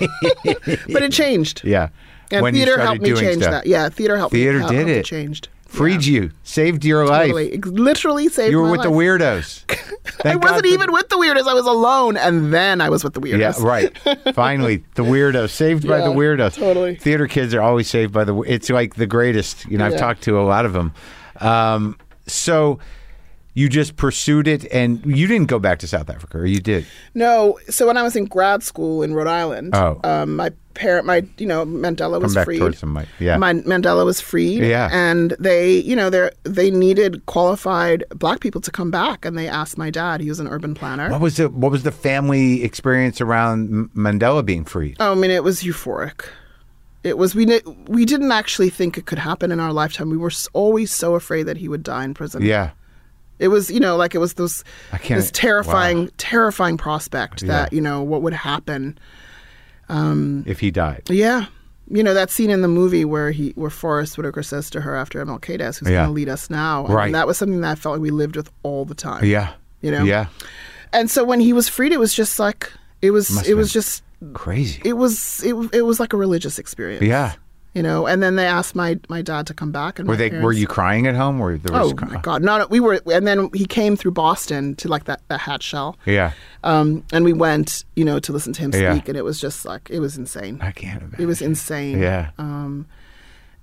[0.88, 1.60] but it changed.
[1.64, 1.88] Yeah.
[2.32, 3.52] And When you theater helped me doing change stuff.
[3.52, 3.66] that.
[3.66, 4.64] Yeah, theater helped Theater me.
[4.64, 5.04] helped- did it.
[5.04, 5.48] changed.
[5.66, 7.28] Freed Yeah, you, saved your life.
[7.28, 7.52] Totally.
[7.54, 9.64] It literally saved You were with the weirdos.
[10.24, 11.48] I wasn't even with the weirdos.
[11.48, 13.38] I was alone, and then I was with the weirdos.
[13.58, 13.96] Yeah, right.
[14.34, 16.56] Finally, the weirdos saved by the weirdos.
[16.56, 16.96] totally.
[16.96, 18.36] Theater kids are always saved by the.
[18.42, 19.64] It's like the greatest.
[19.64, 20.92] You know, I've talked to a lot of them.
[21.40, 22.78] Um, so
[23.54, 26.86] you just pursued it, and you didn't go back to South Africa, or you did?
[27.14, 30.00] No, so when I was in grad school in Rhode Island, Oh.
[30.04, 32.58] um, my parent, my you know Mandela was Come back freed.
[32.60, 33.06] towards the mic.
[33.20, 33.36] Yeah.
[33.36, 34.62] My Mandela was freed.
[34.62, 34.88] Yeah.
[34.90, 39.48] and they, you know, they they needed qualified black people to come back, and they
[39.48, 40.20] asked my dad.
[40.22, 41.10] He was an urban planner.
[41.10, 44.96] what was the What was the family experience around Mandela being freed?
[44.98, 46.24] Oh, I mean, it was euphoric.
[47.04, 50.08] It was we we didn't actually think it could happen in our lifetime.
[50.08, 52.42] We were always so afraid that he would die in prison.
[52.42, 52.70] Yeah.
[53.42, 54.62] It was you know like it was this
[54.92, 56.10] I can't- this terrifying wow.
[56.18, 58.98] terrifying prospect that you know what would happen.
[59.88, 61.02] Um, if he died.
[61.10, 61.46] Yeah.
[61.90, 64.94] You know that scene in the movie where he where Forest Whitaker says to her
[64.96, 65.96] after MLK dies, "Who's Yeah.
[66.02, 67.04] going to lead us now?" I Right.
[67.06, 69.24] mean, that was something that I felt like we lived with all the time.
[69.24, 69.50] Yeah.
[69.82, 70.04] You know?
[70.04, 70.26] Yeah.
[70.92, 72.72] And so when he was freed, it was just like
[73.02, 73.30] it was.
[73.30, 74.02] Must it was just.
[74.32, 74.80] Crazy.
[74.84, 75.42] It was.
[75.42, 77.02] It, it was like a religious experience.
[77.04, 77.32] yeah.
[77.74, 78.06] You know.
[78.06, 79.98] And then they asked my my dad to come back.
[79.98, 80.28] And Were they?
[80.30, 81.40] Were you crying at home?
[81.40, 82.42] Or there was Oh my God!
[82.42, 83.00] No, no, we were.
[83.10, 85.96] And then he came through Boston to like that that Hatch Shell.
[86.04, 86.32] Yeah.
[86.64, 88.92] Um, and we went, you know, to listen to him Yeah.
[88.94, 90.58] speak, and it was just like it was insane.
[90.60, 91.22] I can't imagine.
[91.22, 91.98] It was insane.
[91.98, 92.30] Yeah.
[92.38, 92.86] Um,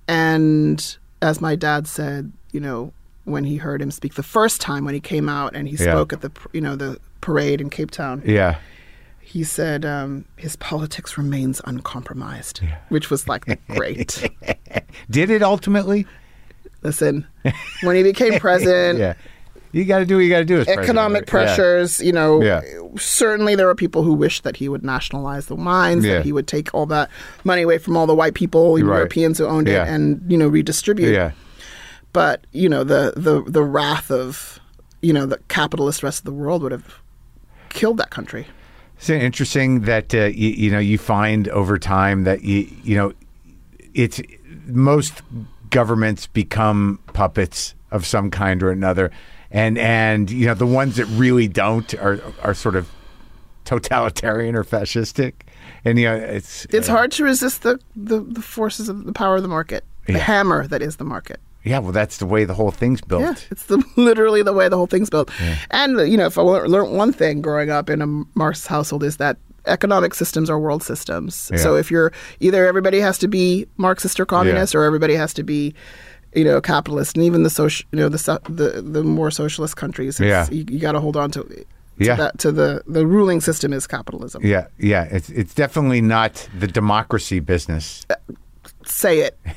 [0.08, 2.92] and as my dad said, you know,
[3.24, 5.92] when he heard him speak the first time when he came out and he Yeah.
[5.92, 8.56] spoke at the you know the parade in Cape Town, Yeah.
[9.30, 14.28] He said um, his politics remains uncompromised, which was like great.
[15.10, 16.04] Did it ultimately?
[16.82, 17.26] Listen,
[17.82, 19.14] when he became president, Yeah.
[19.72, 21.26] You got to do what you got to do as president, economic?
[21.26, 21.30] Yeah.
[21.30, 22.60] pressures, you know, Yeah.
[22.98, 26.14] certainly there were people who wished that he would nationalize the mines, Yeah.
[26.14, 27.08] that he would take all that
[27.44, 28.80] money away from all the white people, Right.
[28.84, 29.84] Europeans who owned Yeah.
[29.84, 31.14] it, and you know redistribute.
[31.14, 31.30] Yeah.
[32.12, 34.58] But you know the the the wrath of
[35.02, 37.00] you know the capitalist rest of the world would have
[37.68, 38.48] killed that country.
[39.00, 43.12] It's interesting that uh, you, you know you find over time that you you know
[43.94, 44.20] it's
[44.66, 45.22] most
[45.70, 49.10] governments become puppets of some kind or another,
[49.50, 52.90] and and you know the ones that really don't are are sort of
[53.64, 55.32] totalitarian or fascistic,
[55.84, 59.36] and you know it's It's hard to resist the, the, the forces of the power
[59.36, 60.18] of the market, the Yeah.
[60.18, 61.40] hammer that is the market.
[61.64, 61.78] Yeah.
[61.78, 63.22] Well, that's the way the whole thing's built.
[63.22, 65.30] Yeah, it's the, literally the way the whole thing's built.
[65.70, 69.16] And you know, if I learned one thing growing up in a Marx household is
[69.18, 69.36] that
[69.66, 71.50] economic systems are world systems.
[71.52, 71.58] Yeah.
[71.58, 75.42] So if you're either everybody has to be Marxist or communist, or everybody has to
[75.42, 75.74] be,
[76.34, 80.18] you know, capitalist, and even the social, you know, the the the more socialist countries,
[80.18, 80.46] Yeah.
[80.50, 81.42] you, you got to hold on to.
[81.44, 81.64] To
[82.06, 82.16] Yeah.
[82.16, 84.40] that, to the the ruling system is capitalism.
[84.42, 85.04] Yeah, yeah.
[85.10, 88.06] It's it's definitely not the democracy business.
[88.08, 88.14] Uh,
[88.90, 89.38] Say it.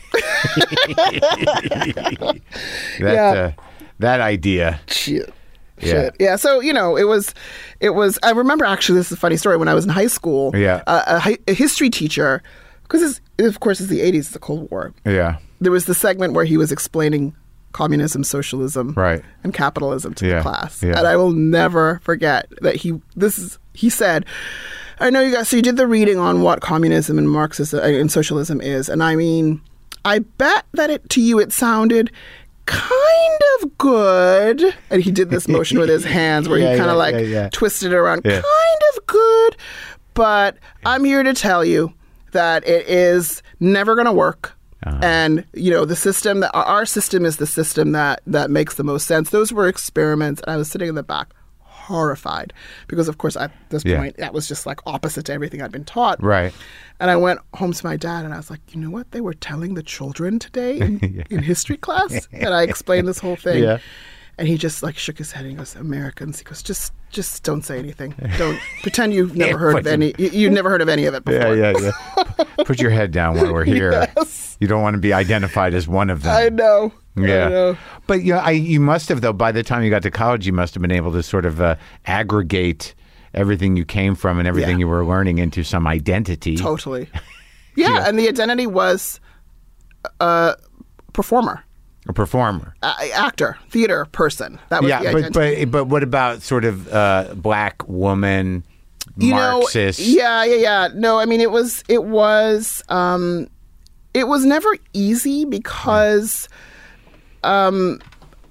[3.00, 3.32] That Yeah.
[3.32, 3.52] uh,
[4.00, 4.80] that idea.
[4.88, 5.34] shit.
[5.80, 5.92] Yeah.
[5.92, 6.16] Shit.
[6.20, 6.36] Yeah.
[6.36, 7.34] So you know, it was,
[7.80, 8.20] it was.
[8.24, 9.58] I remember actually, this is a funny story.
[9.58, 10.84] When I was in high school, Yeah.
[10.88, 12.42] uh, a, a history teacher,
[12.84, 14.94] because of course it's the '80s, it's the Cold War.
[15.06, 17.36] Yeah, There was the segment where he was explaining
[17.72, 19.24] communism, socialism, Right.
[19.44, 20.36] and capitalism to Yeah.
[20.38, 20.98] the class, Yeah.
[21.00, 23.02] and I will never forget that he.
[23.16, 24.26] This is he said.
[25.04, 25.50] I know you guys.
[25.50, 29.04] So you did the reading on what communism and Marxism uh, and socialism is, and
[29.04, 29.62] I mean,
[30.06, 32.12] I bet that it to you it sounded
[32.66, 34.74] kind of good.
[34.90, 37.16] And he did this motion with his hands where Yeah, he kind of yeah, like
[37.28, 38.24] yeah, twisted it around.
[38.24, 38.44] Kind
[38.96, 39.58] of good,
[40.14, 41.94] but I'm here to tell you
[42.32, 44.54] that it is never going to work.
[44.86, 45.00] Uh-huh.
[45.02, 48.76] And you know the system that our- our system is the system that that makes
[48.76, 49.30] the most sense.
[49.30, 51.34] Those were experiments, and I was sitting in the back,
[51.84, 52.54] horrified,
[52.88, 53.98] because of course at this Yeah.
[54.00, 56.22] point that was just like opposite to everything I'd been taught.
[56.24, 56.54] right.
[57.00, 59.20] And I went home to my dad, and I was like, you know what they
[59.20, 63.62] were telling the children today in, in history class, and I explained this whole thing.
[63.64, 63.80] Yeah.
[64.38, 66.40] And he just like shook his head and he goes, Americans.
[66.40, 68.16] He goes, just, just don't say anything.
[68.40, 70.12] Don't pretend you've never heard of any.
[70.18, 71.56] You, you've never heard of any of it before.
[71.56, 71.92] Yeah, yeah,
[72.40, 72.44] yeah.
[72.66, 73.92] Put your head down while we're here.
[74.18, 74.58] Yes.
[74.60, 76.36] You don't want to be identified as one of them.
[76.36, 76.92] I know.
[77.16, 77.76] Yeah,
[78.08, 79.34] but you know, I, you must have though.
[79.34, 81.62] By the time you got to college, you must have been able to sort of
[81.62, 82.96] uh, aggregate
[83.36, 84.86] everything you came from and everything Yeah.
[84.86, 86.58] you were learning into some identity.
[86.58, 87.10] Totally.
[87.76, 88.08] Yeah, Yeah.
[88.08, 89.20] and the identity was
[90.20, 90.56] a
[91.14, 91.64] performer,
[92.08, 92.76] A performer.
[92.84, 94.60] a- actor, theater person.
[94.70, 98.64] That was the Yeah, but but but what about sort of uh, black woman,
[99.18, 100.00] you Marxist?
[100.00, 100.88] know, yeah, yeah, yeah.
[100.94, 103.48] No, I mean it was it was um,
[104.14, 106.48] it was never easy because,
[107.44, 108.00] um,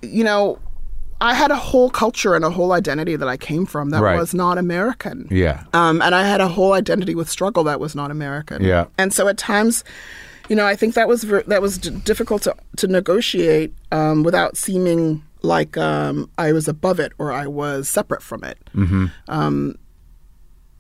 [0.03, 0.59] you know,
[1.21, 4.19] I had a whole culture and a whole identity that I came from that Right.
[4.19, 5.29] was not American.
[5.31, 5.65] Yeah.
[5.73, 8.63] Um, and I had a whole identity with struggle that was not American.
[8.65, 8.87] Yeah.
[8.99, 9.85] And so at times,
[10.49, 14.25] you know, I think that was ver- that was d- difficult to to negotiate um,
[14.25, 18.59] without seeming like um, I was above it or I was separate from it.
[18.75, 19.07] Mm-hmm.
[19.29, 19.77] Um,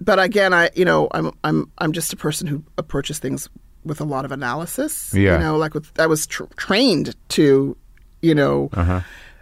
[0.01, 3.49] but again, I you know I'm I'm I'm just a person who approaches things
[3.85, 5.15] with a lot of analysis.
[5.15, 5.35] Yeah.
[5.35, 7.77] You know, like with I was tr- trained to,
[8.23, 8.71] you know.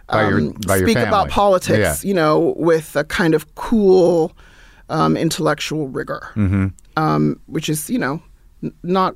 [0.07, 2.07] By your- um, by speak about politics, Yeah.
[2.07, 4.33] you know, with a kind of cool
[4.89, 6.67] um, intellectual rigor, Mm-hmm.
[6.97, 8.21] um, which is, you know,
[8.61, 9.15] n- not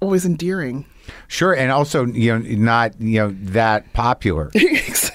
[0.00, 0.86] always endearing.
[1.28, 4.50] Sure, and also you know not you know that popular.
[4.54, 4.62] in,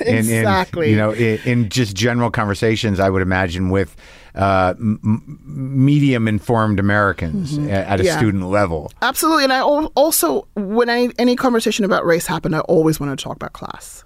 [0.05, 0.91] in, exactly.
[0.91, 3.95] you know, in, in just general conversations, I would imagine with
[4.35, 8.05] uh, m- medium informed Americans a- at a Mm-hmm.
[8.05, 8.17] Yeah.
[8.17, 8.91] student level.
[9.01, 9.43] Absolutely.
[9.45, 13.23] And I al- also, when any, any conversation about race happened, I always wanted to
[13.23, 14.03] talk about class.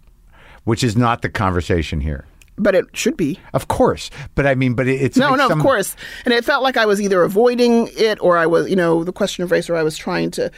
[0.66, 2.26] which is not the conversation here.
[2.62, 3.40] But it should be.
[3.54, 5.96] Of course, but I mean, but it, it's No, like no, some- of course.
[6.26, 9.14] And it felt like I was either avoiding it or I was, you know, the
[9.14, 10.52] question of race, or I was trying to,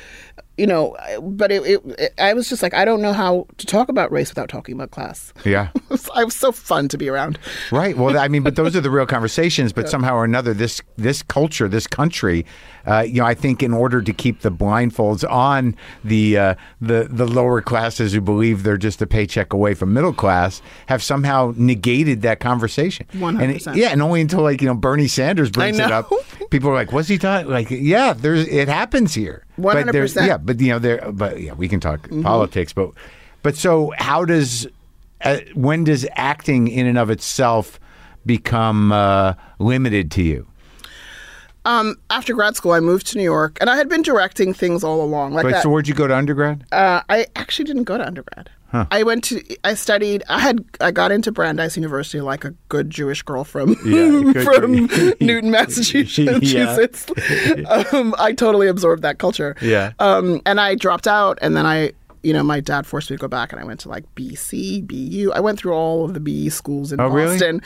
[0.58, 3.66] you know, but it, it, it I was just like, I don't know how to
[3.68, 5.32] talk about race without talking about class.
[5.46, 7.38] Yeah, It was, it was so fun to be around.
[7.72, 7.96] right.
[7.96, 9.72] Well, I mean, but those are the real conversations.
[9.74, 12.46] But somehow or another, this this culture, this country,
[12.86, 17.08] uh, you know, I think in order to keep the blindfolds on the uh, the
[17.10, 21.54] the lower classes who believe they're just a paycheck away from middle class, have somehow
[21.58, 23.06] negated that conversation.
[23.14, 23.76] 100%.
[23.76, 26.12] yeah, and only until like you know Bernie Sanders brings it up,
[26.50, 29.46] people are like, "What's he talking?" Like, yeah, there's it happens here.
[29.58, 30.26] But 100%.
[30.28, 32.24] yeah, but you know there, but yeah, we can talk Mm-hmm.
[32.24, 32.92] politics, but
[33.44, 34.68] but so how does
[35.24, 37.80] uh, when does acting in and of itself
[38.26, 40.48] become uh, limited to you?
[41.64, 44.84] Um, after grad school, I moved to New York, and I had been directing things
[44.84, 45.34] all along.
[45.34, 45.64] Like Wait, that.
[45.64, 46.66] so where'd you go to undergrad?
[46.72, 48.50] Uh, I actually didn't go to undergrad.
[48.72, 48.86] Huh.
[48.90, 49.44] I went to.
[49.64, 50.24] I studied.
[50.30, 50.64] I had.
[50.80, 54.72] I got into Brandeis University like a good Jewish girl from Yeah, good- from
[55.22, 55.52] Newton,
[56.16, 57.06] Massachusetts.
[57.94, 59.56] um, I totally absorbed that culture.
[59.62, 59.92] Yeah.
[60.00, 61.92] Um, and I dropped out, and then I.
[62.24, 64.86] You know, my dad forced me to go back, and I went to like BC,
[64.86, 65.32] BU.
[65.34, 67.34] I went through all of the BE schools in Oh, really?
[67.34, 67.64] Boston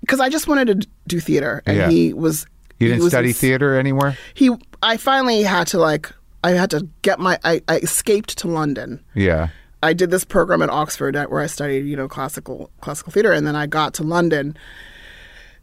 [0.00, 1.90] because I just wanted to do theater, and Yeah.
[1.90, 2.46] he was.
[2.82, 4.16] You didn't study ins- theater anywhere?
[4.34, 4.50] he
[4.82, 6.12] I finally had to like
[6.44, 7.38] I had to get my.
[7.44, 9.00] I, I escaped to London.
[9.14, 9.48] Yeah.
[9.84, 13.32] I did this program at Oxford at, where I studied, you know, classical classical theater,
[13.32, 14.56] and then I got to London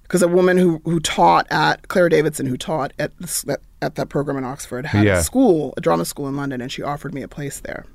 [0.03, 3.95] because a woman who who taught at Clara Davidson, who taught at this, at, at
[3.95, 5.19] that program in Oxford, had Yeah.
[5.19, 7.85] a school, a drama school in London, and she offered me a place there.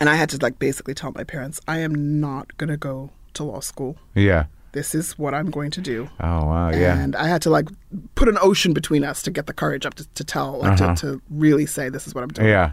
[0.00, 3.10] And I had to like basically tell my parents, I am not going to go
[3.34, 3.96] to law school.
[4.14, 4.46] Yeah.
[4.72, 6.08] This is what I'm going to do.
[6.20, 6.70] Oh wow.
[6.70, 6.98] Yeah.
[6.98, 7.68] And I had to like
[8.14, 10.94] put an ocean between us to get the courage up to, to tell, like to,
[10.96, 12.48] to really say this is what I'm doing.
[12.48, 12.70] Uh-huh.
[12.70, 12.72] yeah.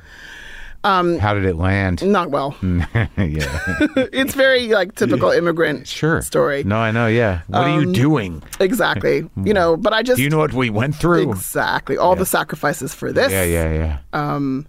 [0.83, 1.17] Um.
[1.17, 2.05] How did it land?
[2.05, 2.55] Not well.
[2.61, 3.07] yeah.
[3.17, 6.21] it's very like typical immigrant Sure.
[6.21, 6.63] story.
[6.63, 7.07] No, I know.
[7.07, 7.41] Yeah.
[7.47, 8.43] What are you doing?
[8.59, 9.27] Exactly.
[9.43, 11.31] You know, but I just Do you know what we went through?
[11.31, 13.31] exactly all the sacrifices for this.
[13.31, 13.43] Yeah.
[13.45, 13.73] Yeah.
[13.73, 13.97] Yeah.
[14.13, 14.67] Um,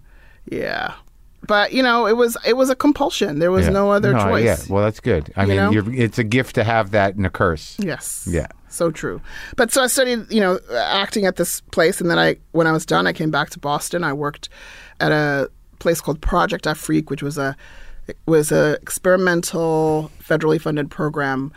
[0.51, 0.93] yeah.
[1.47, 3.39] But you know, it was it was a compulsion.
[3.39, 3.71] There was Yeah.
[3.71, 4.43] no other choice.
[4.45, 4.57] Yeah.
[4.69, 5.31] Well, that's good.
[5.35, 7.75] I You mean, you're, it's a gift to have that and a curse.
[7.79, 8.27] Yes.
[8.29, 8.47] Yeah.
[8.69, 9.21] So true.
[9.55, 12.71] But so I studied, you know, acting at this place, and then I, when I
[12.73, 14.03] was done, I came back to Boston.
[14.03, 14.49] I worked
[14.99, 17.55] at a place called Project Afrique, which was a
[18.25, 21.51] was a experimental federally funded program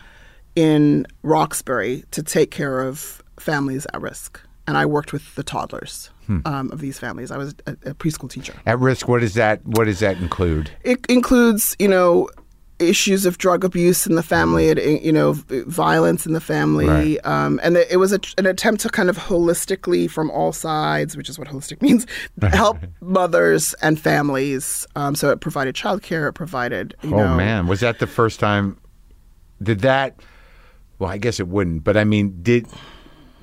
[0.56, 4.40] in Roxbury to take care of families at risk.
[4.66, 6.10] And I worked with the toddlers
[6.44, 7.30] um, of these families.
[7.30, 8.54] I was a, a preschool teacher.
[8.66, 9.08] At risk.
[9.08, 9.64] What does that?
[9.66, 10.70] What does that include?
[10.84, 12.28] It includes, you know,
[12.78, 15.32] issues of drug abuse in the family, it, you know,
[15.66, 17.26] violence in the family, Right.
[17.26, 21.28] um, and it was a, an attempt to kind of holistically, from all sides, which
[21.28, 22.06] is what holistic means,
[22.40, 24.86] help mothers and families.
[24.96, 28.40] Um, so it provided childcare, it provided, you Oh know, man, was that the first
[28.40, 28.78] time?
[29.62, 30.18] Did that?
[30.98, 31.84] Well, I guess it wouldn't.
[31.84, 32.66] But I mean, did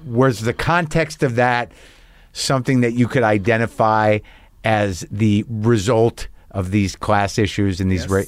[0.04, 1.72] was the context of that
[2.40, 4.20] something that you could identify
[4.64, 8.02] as the result of these class issues and these?
[8.04, 8.10] Yes.
[8.10, 8.24] ra-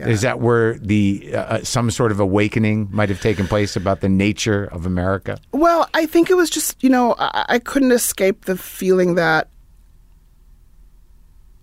[0.00, 0.08] Yeah.
[0.08, 4.08] Is that where the uh, some sort of awakening might have taken place about the
[4.08, 5.38] nature of America?
[5.52, 9.48] Well, I think it was just, you know, I, I couldn't escape the feeling that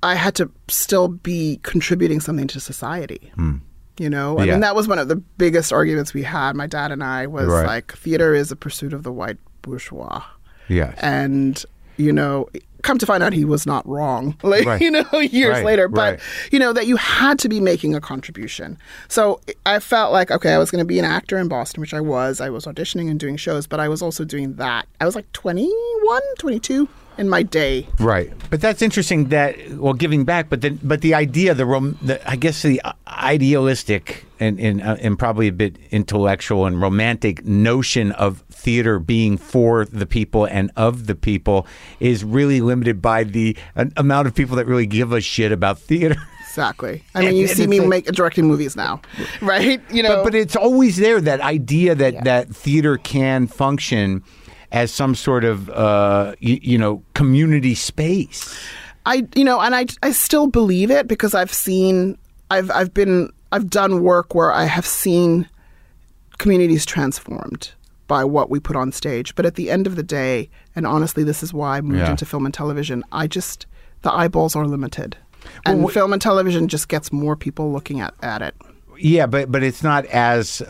[0.01, 3.31] I had to still be contributing something to society.
[3.97, 4.47] You know, I Hmm.
[4.47, 4.53] Yeah.
[4.53, 7.47] mean, that was one of the biggest arguments we had, my dad and I, was
[7.47, 7.65] Right.
[7.67, 10.23] like, theater is a pursuit of the white bourgeois.
[10.69, 10.97] Yes.
[11.01, 11.63] And,
[11.97, 12.47] you know,
[12.81, 14.79] come to find out he was not wrong, like, Right.
[14.81, 15.89] you know, years Right, later.
[15.89, 16.19] But, right.
[16.51, 18.77] you know, that you had to be making a contribution.
[19.09, 21.93] So I felt like, okay, I was going to be an actor in Boston, which
[21.93, 22.39] I was.
[22.39, 24.87] I was auditioning and doing shows, but I was also doing that.
[25.01, 26.87] I was like 21, 22
[27.17, 27.87] in my day.
[27.99, 29.29] Right, but that's interesting.
[29.29, 32.81] That well, giving back, but then, but the idea, the, rom, the I guess the
[33.07, 39.37] idealistic and and, uh, and probably a bit intellectual and romantic notion of theater being
[39.37, 41.65] for the people and of the people
[41.99, 45.79] is really limited by the uh, amount of people that really give a shit about
[45.79, 46.15] theater.
[46.49, 47.03] Exactly.
[47.13, 49.01] I mean, you And see me like- make directing movies now,
[49.39, 49.79] right?
[49.91, 54.23] You know, But, but it's always there that idea that that theater can function
[54.71, 58.57] as some sort of uh, you, you know community space.
[59.05, 62.17] I you know, and I I still believe it because I've seen
[62.51, 65.47] I've I've been I've done work where I have seen
[66.37, 67.71] communities transformed
[68.07, 69.35] by what we put on stage.
[69.35, 72.11] But at the end of the day, and honestly, this is why I moved Yeah.
[72.11, 73.03] into film and television.
[73.11, 73.65] I just
[74.01, 75.17] the eyeballs are limited,
[75.65, 78.55] and film and television just gets more people looking at at it.
[78.97, 80.65] Yeah, but but it's not as uh,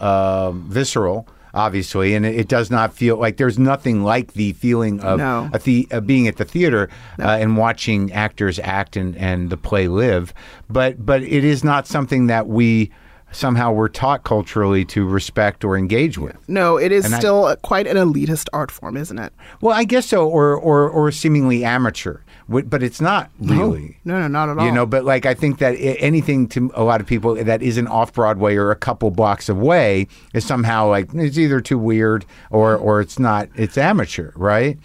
[0.00, 5.00] uh, visceral, obviously, and it, it does not feel like there's nothing like the feeling
[5.00, 5.48] of No.
[5.52, 6.88] a the, uh, being at the theater
[7.18, 10.32] uh, and watching actors act and, and the play live.
[10.68, 12.90] But but it is not something that we
[13.32, 16.36] somehow were taught culturally to respect or engage with.
[16.48, 19.32] No, it is And still a, quite an elitist art form, isn't it?
[19.60, 22.18] Well, I guess so, or or or seemingly amateur,
[22.50, 23.98] but it's not really.
[24.04, 24.66] No, no, not at all.
[24.66, 27.86] You know, but like I think that anything to a lot of people that isn't
[27.86, 32.76] off Broadway or a couple blocks away is somehow like it's either too weird or
[32.76, 33.48] or it's not.
[33.54, 34.78] It's amateur, right?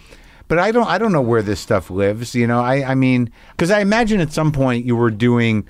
[0.46, 2.36] But I don't I don't know where this stuff lives.
[2.36, 5.66] You know, I I mean, because I imagine at some point you were doing,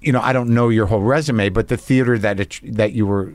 [0.00, 3.06] you know, I don't know your whole resume, but the theater that it, that you
[3.06, 3.34] were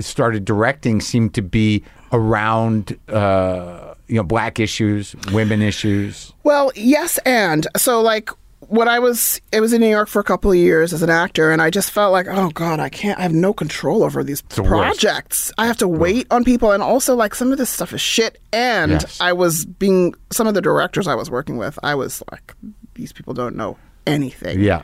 [0.00, 2.98] started directing seemed to be around.
[3.08, 6.32] Uh, you know, black issues, women issues.
[6.44, 8.30] Well, yes, and so like
[8.68, 11.10] when I was I was in New York for a couple of years as an
[11.10, 14.24] actor, and I just felt like, oh god, I can't, I have no control over
[14.24, 15.00] these the worst.
[15.00, 15.52] projects.
[15.58, 18.40] I have to wait on people, and also like some of this stuff is shit.
[18.52, 19.20] And Yes.
[19.20, 22.54] I was being some of the directors I was working with, I was like,
[22.94, 23.76] these people don't know
[24.06, 24.60] anything.
[24.60, 24.82] Yeah.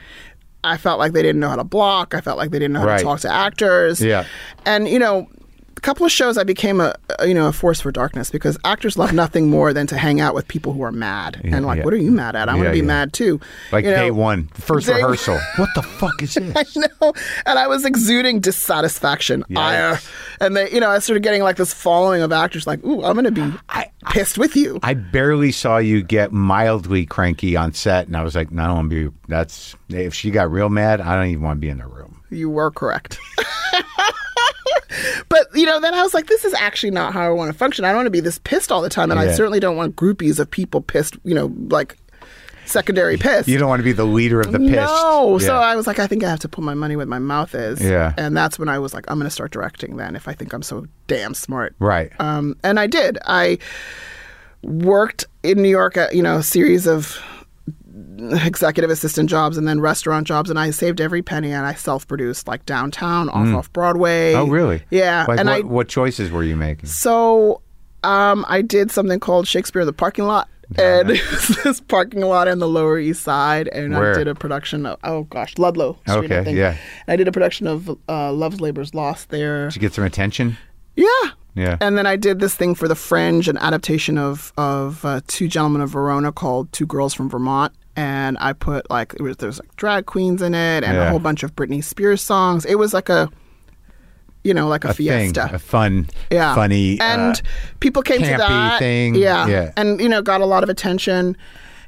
[0.65, 2.15] I felt like they didn't know how to block.
[2.15, 2.99] I felt like they didn't know how Right.
[2.99, 4.01] to talk to actors.
[4.01, 4.27] Yeah.
[4.65, 5.27] And, you know,
[5.83, 8.97] couple of shows I became a, a you know a force for darkness because actors
[8.97, 11.85] love nothing more than to hang out with people who are mad and like yeah.
[11.85, 12.49] what are you mad at?
[12.49, 12.85] I want to be yeah.
[12.85, 13.41] mad too.
[13.71, 15.39] Like You know, day one, first rehearsal.
[15.57, 16.77] what the fuck is this?
[16.77, 17.13] I know,
[17.45, 19.99] and I was exuding dissatisfaction, ire, uh,
[20.41, 23.15] and they you know I started getting like this following of actors like ooh I'm
[23.15, 23.53] gonna be
[24.11, 24.79] pissed with you.
[24.83, 28.67] I barely saw you get mildly cranky on set, and I was like, no, I
[28.67, 29.17] don't want to be.
[29.29, 32.23] That's if she got real mad, I don't even want to be in the room.
[32.31, 33.19] You were correct.
[35.29, 37.57] but you know, then I was like, this is actually not how I want to
[37.57, 37.85] function.
[37.85, 39.97] I don't want to be this pissed all the time, and I certainly don't want
[39.97, 41.17] groupies of people pissed.
[41.25, 41.99] You know, like
[42.65, 43.49] secondary pissed.
[43.49, 44.73] You don't want to be the leader of the pissed.
[44.73, 47.19] No, so I was like, I think I have to put my money where my
[47.19, 47.83] mouth is.
[47.83, 48.15] Yeah.
[48.17, 49.97] and that's when I was like, I'm going to start directing.
[49.97, 52.13] Then, if I think I'm so damn smart, right.
[52.19, 53.19] um, and I did.
[53.27, 53.59] I
[54.63, 57.21] worked in New York at you know a series of
[58.31, 62.47] executive assistant jobs and then restaurant jobs, and I saved every penny and I self-produced
[62.49, 64.35] like downtown, off off Broadway.
[64.35, 64.83] oh, really?
[64.91, 66.89] Yeah, Like and what, I what choices were you making?
[66.89, 67.63] so
[68.05, 70.49] um, I did something called Shakespeare in the Parking Lot.
[70.79, 71.09] And
[71.65, 74.15] this parking lot in the Lower East Side, and Where?
[74.15, 76.15] I did a production of oh gosh, Ludlow Street.
[76.15, 76.57] I Okay, think.
[76.57, 76.77] yeah.
[77.07, 79.67] I did a production of uh, Love's Labor's Lost there.
[79.67, 80.57] Did you get some attention?
[80.97, 81.07] Yeah.
[81.55, 81.77] Yeah.
[81.83, 85.47] And then I did this thing for the Fringe, an adaptation of of uh, Two
[85.47, 87.75] Gentlemen of Verona called Two Girls from Vermont.
[87.97, 91.07] And I put like it was there was like drag queens in it and Yeah.
[91.07, 92.65] a whole bunch of Britney Spears songs.
[92.65, 93.29] It was like a
[94.45, 95.45] you know like a, a fiesta.
[95.47, 96.55] thing, a fun, yeah.
[96.55, 97.43] funny, and uh,
[97.81, 99.15] people came to that thing.
[99.15, 99.47] Yeah.
[99.47, 99.73] Yeah.
[99.77, 101.37] And you know got a lot of attention.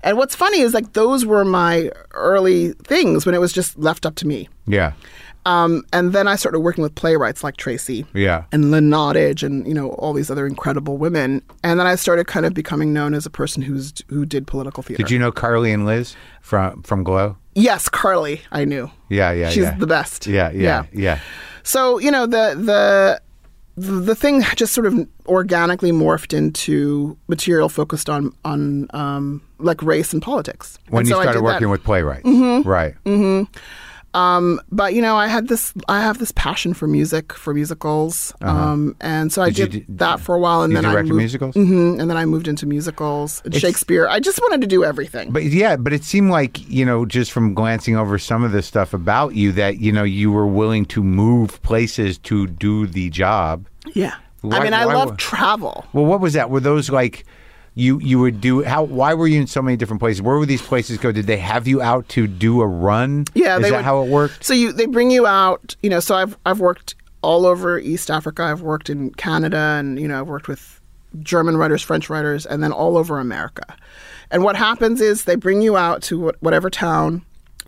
[0.02, 4.04] And what's funny is like those were my early things when it was just left
[4.04, 4.48] up to me.
[4.66, 4.92] yeah,
[5.46, 8.44] Um, and then I started working with playwrights like Tracey yeah.
[8.50, 11.42] and Lynn Nottage and you know all these other incredible women.
[11.62, 14.82] And then I started kind of becoming known as a person who's who did political
[14.82, 15.02] theater.
[15.02, 17.36] Did you know Carly and Liz from from Glow?
[17.54, 18.40] Yes, Carly.
[18.52, 18.90] I knew.
[19.10, 19.76] Yeah, yeah, She's yeah.
[19.78, 20.26] the best.
[20.26, 21.20] Yeah, yeah, yeah.
[21.62, 23.20] So you know the the
[23.76, 24.94] the thing just sort of
[25.26, 30.78] organically morphed into material focused on on um, like race and politics.
[30.88, 31.52] When And you so started did that.
[31.52, 32.68] working with playwrights, Mm-hmm.
[32.68, 32.94] right?
[34.14, 38.32] Um, but you know, I had this I have this passion for music, for musicals,
[38.42, 39.54] um, and so I Uh-huh.
[39.54, 41.54] Did did, you that for a while, and then I moved, musicals?
[41.54, 44.06] hmm and then I moved into musicals and Shakespeare.
[44.08, 45.32] I just wanted to do everything.
[45.32, 48.62] But yeah, but it seemed like you know, just from glancing over some of the
[48.62, 53.10] stuff about you, that you know, you were willing to move places to do the
[53.10, 53.66] job.
[53.94, 55.84] yeah, Why- I mean, I why love travel.
[55.92, 56.50] Well, what was that?
[56.50, 57.24] Were those like
[57.74, 58.62] you you would do?
[58.62, 58.82] How?
[58.84, 60.22] Why were you in so many different places?
[60.22, 61.10] Where would these places go?
[61.12, 63.24] Did they have you out to do a run?
[63.34, 64.44] Yeah, is that would- how it worked?
[64.44, 66.00] So you they bring you out, you know.
[66.00, 68.42] So I've I've worked all over East Africa.
[68.44, 70.80] I've worked in Canada, and you know I've worked with
[71.22, 73.76] German writers, French writers, and then all over America.
[74.30, 77.22] And what happens is they bring you out to whatever town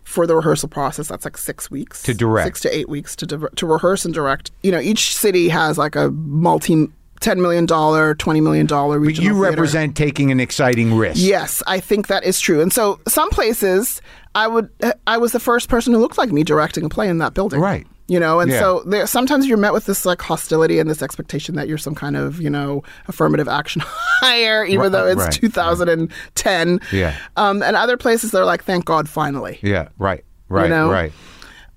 [0.05, 1.09] for the rehearsal process.
[1.09, 2.47] That's like six weeks To direct.
[2.47, 4.51] six to eight weeks to di- to rehearse and direct.
[4.63, 6.89] You know, each city has like a multi.
[7.21, 9.35] $10 million, $20 million But regional you theater.
[9.53, 11.21] represent taking an exciting risk.
[11.23, 12.61] Yes, I think that is true.
[12.61, 14.01] And so some places
[14.35, 14.69] I would
[15.07, 17.61] I was the first person who looked like me directing a play in that building.
[17.61, 17.87] Right.
[18.09, 18.61] You know, and Yeah.
[18.61, 21.95] so there sometimes you're met with this like hostility and this expectation that you're some
[21.95, 26.81] kind of, you know, affirmative action hire, even Right, though it's right, 2010.
[26.93, 27.17] Yeah.
[27.37, 29.59] Um, and other places they're like, thank God finally.
[29.63, 29.89] Yeah.
[29.99, 30.25] Right.
[30.49, 30.71] Right.
[30.71, 30.89] know?
[30.91, 31.13] Right.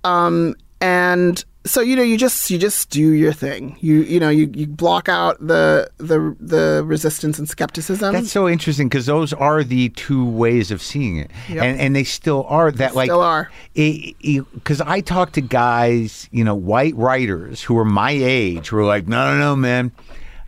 [0.03, 3.77] Um, and so you know you just you just do your thing.
[3.81, 8.13] You you know you, you block out the the the resistance and skepticism.
[8.13, 11.63] That's so interesting because those are the two ways of seeing it, Yep.
[11.63, 13.51] and and they still are that like still are.
[13.75, 18.85] Because I talk to guys, you know, white writers who are my age who are
[18.85, 19.91] like, no, no, no, man.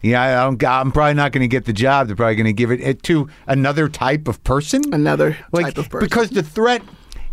[0.01, 2.07] Yeah, I don't, I'm probably not going to get the job.
[2.07, 4.81] They're probably going to give it it to another type of person.
[4.93, 6.07] Another like, type of person.
[6.07, 6.81] Because the threat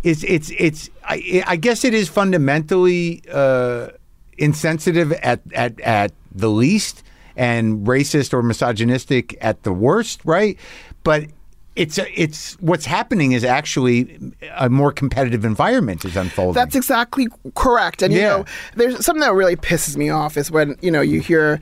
[0.03, 3.89] is it's it's I, I guess it is fundamentally uh,
[4.37, 7.03] insensitive at, at at the least
[7.35, 10.57] and racist or misogynistic at the worst, right?
[11.03, 11.25] But
[11.75, 14.19] it's it's what's happening is actually
[14.55, 16.53] a more competitive environment is unfolding.
[16.53, 18.01] That's exactly correct.
[18.01, 18.45] And you know,
[18.75, 21.59] there's something that really pisses me off is when you know you hear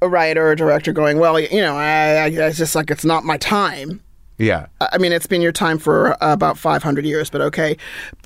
[0.00, 3.04] a writer or a director going, "Well, you know, I, I, it's just like it's
[3.04, 4.02] not my time."
[4.38, 4.66] Yeah.
[4.80, 7.76] I mean, it's been your time for uh, about 500 years, but okay.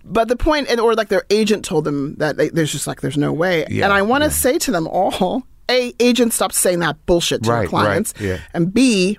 [0.04, 3.00] But the point, and or like their agent told them that they, there's just like
[3.00, 3.64] there's no way.
[3.70, 7.42] Yeah, and I want to say to them all: A, agent, stop saying that bullshit
[7.44, 8.38] to Right, your clients, right, yeah.
[8.54, 9.18] and B,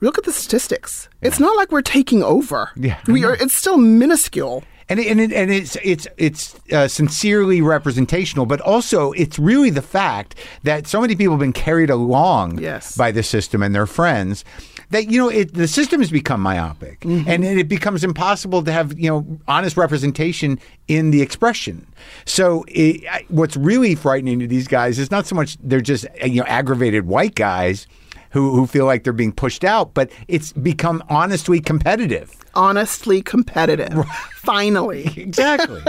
[0.00, 1.08] look at the statistics.
[1.20, 2.70] It's not like we're taking over.
[2.76, 3.34] Yeah, we are.
[3.34, 4.64] It's still minuscule.
[4.88, 9.70] And it, and it, and it's it's it's uh, sincerely representational, but also it's really
[9.70, 12.94] the fact that so many people have been carried along Yes.
[12.96, 14.44] by the system and their friends
[14.92, 17.28] that you know it, the system has become myopic, Mm-hmm.
[17.28, 21.86] and it becomes impossible to have you know honest representation in the expression.
[22.24, 26.06] So it, I- what's really frightening to these guys is not so much they're just
[26.22, 27.86] uh, you know aggravated white guys.
[28.30, 32.34] Who, who feel like they're being pushed out, but it's become honestly competitive.
[32.54, 33.92] Honestly competitive.
[34.36, 35.04] Finally.
[35.18, 35.82] Exactly.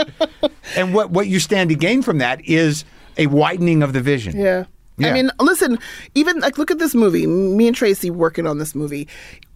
[0.76, 2.84] and what, what you stand to gain from that is
[3.18, 4.38] a widening of the vision.
[4.38, 4.66] Yeah.
[4.98, 5.10] Yeah.
[5.10, 5.80] I mean, listen,
[6.16, 7.26] even like look at this movie.
[7.28, 9.08] Me and Tracey working on this movie.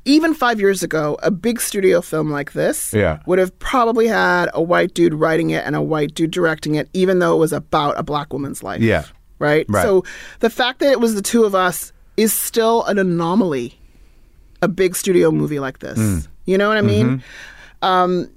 [0.05, 3.19] Even five years ago, a big studio film like this Yeah.
[3.25, 6.87] would have probably had a white dude writing it and a white dude directing it,
[6.93, 8.81] even though it was about a black woman's life.
[8.81, 9.03] Yeah.
[9.37, 9.65] Right?
[9.67, 9.83] Right.
[9.83, 10.05] So
[10.39, 13.77] the fact that it was the two of us is still an anomaly,
[14.61, 15.99] a big studio movie like this.
[15.99, 16.27] Mm.
[16.45, 17.07] You know what I mean?
[17.19, 17.85] Mm-hmm.
[17.85, 18.29] Um,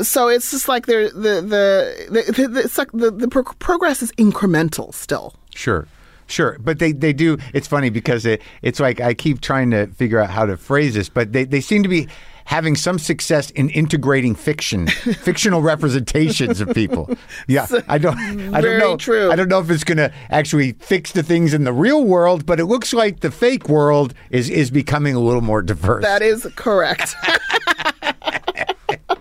[0.00, 4.02] so it's just like there, the the the, the, the, like the, the pro- progress
[4.02, 5.34] is incremental still.
[5.54, 5.86] Sure.
[6.28, 7.38] Sure, but they, they do.
[7.54, 10.94] It's funny because it, it's like I keep trying to figure out how to phrase
[10.94, 12.06] this, but they, they seem to be
[12.48, 14.86] having some success in integrating fiction,
[15.22, 17.10] fictional representations of people.
[17.46, 18.18] Yeah, I don't,
[18.54, 18.96] I don't know.
[18.96, 19.30] true.
[19.30, 22.46] I don't know if it's going to actually fix the things in the real world,
[22.46, 26.04] but it looks like the fake world is is becoming a little more diverse.
[26.04, 27.14] That is correct.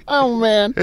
[0.08, 0.82] oh man, for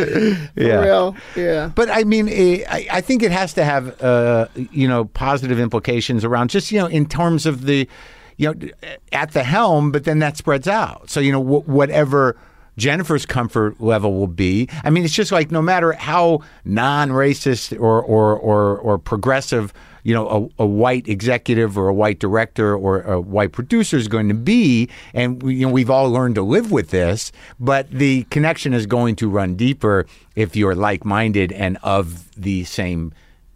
[0.56, 0.80] Yeah.
[0.80, 1.70] real, yeah.
[1.74, 5.58] But I mean, eh, I, I think it has to have, uh, you know, positive
[5.58, 7.88] implications around just, you know, in terms of the,
[8.36, 8.68] you know,
[9.12, 11.08] at the helm, but then that spreads out.
[11.10, 12.36] So, you know, wh- whatever
[12.76, 14.68] Jennifer's comfort level will be.
[14.82, 19.72] I mean, it's just like no matter how non-racist or or or, or progressive,
[20.04, 24.06] you know, a, a white executive or a white director or a white producer is
[24.06, 27.32] going to be, and we, you know, we've all learned to live with this.
[27.58, 33.12] But the connection is going to run deeper if you're like-minded and of the same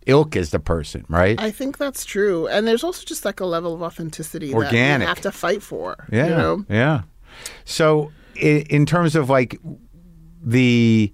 [0.07, 1.41] ilk as the person, right?
[1.41, 5.05] I think that's true, and there's also just like a level of authenticity that Organic.
[5.05, 6.07] you have to fight for.
[6.11, 6.65] Yeah, you know?
[6.69, 7.03] yeah.
[7.65, 9.61] So, in terms of like
[10.43, 11.13] the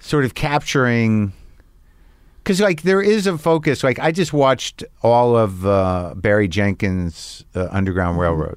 [0.00, 1.32] sort of capturing,
[2.46, 3.82] because like there is a focus.
[3.82, 8.56] Like I just watched all of uh, Barry Jenkins' uh, Underground Railroad.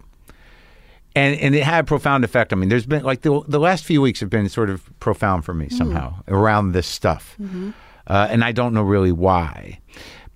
[1.15, 3.83] And, and it had a profound effect I mean, There's been like the, the last
[3.83, 7.35] few weeks have been sort of profound for me somehow around this stuff,
[8.07, 9.79] uh, and I don't know really why.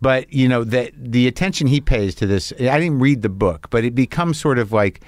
[0.02, 3.70] But you know that the attention he pays to this, I didn't read the book,
[3.70, 5.02] but it becomes sort of like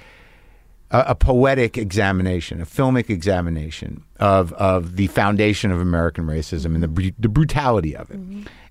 [0.90, 6.82] a, a poetic examination, a filmic examination of of the foundation of American racism and
[6.82, 8.20] the bru- the brutality of it,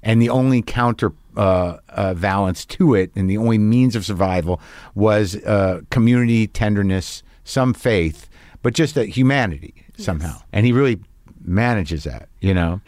[0.02, 4.62] and the only counter uh, uh, valence to it, and the only means of survival
[4.94, 8.30] was uh, community, tenderness, some faith,
[8.62, 10.38] but just that humanity somehow.
[10.54, 11.00] And he really
[11.44, 12.82] manages that, you know,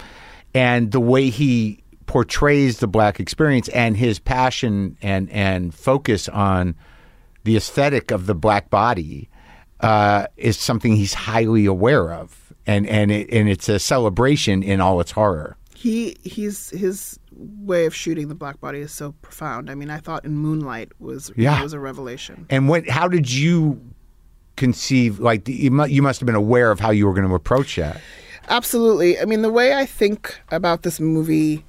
[0.53, 6.73] and the way he portrays the black experience and his passion and and focus on
[7.47, 9.29] the aesthetic of the black body
[9.79, 14.81] uh, is something he's highly aware of, and and it, and it's a celebration in
[14.81, 15.55] all its horror.
[15.73, 19.69] He he's his way of shooting the black body is so profound.
[19.69, 21.61] I mean, I thought in Moonlight was Yeah.
[21.63, 22.45] was a revelation.
[22.49, 22.89] And what?
[22.89, 23.79] How did you
[24.55, 25.19] conceive?
[25.19, 27.75] Like you, mu- you must have been aware of how you were going to approach
[27.77, 28.01] that.
[28.49, 29.19] Absolutely.
[29.19, 31.63] I mean, the way I think about this movie,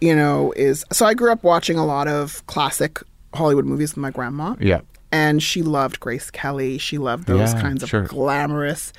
[0.00, 3.00] you know, is so I grew up watching a lot of classic
[3.34, 4.56] Hollywood movies with my grandma.
[4.58, 4.80] Yeah.
[5.14, 6.76] And she loved Grace Kelly.
[6.78, 8.02] She loved those Yeah, kinds of sure.
[8.02, 8.92] glamorous,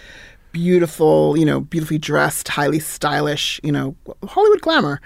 [0.54, 3.96] beautiful, you know, beautifully dressed, highly stylish, you know,
[4.26, 5.02] Hollywood glamour.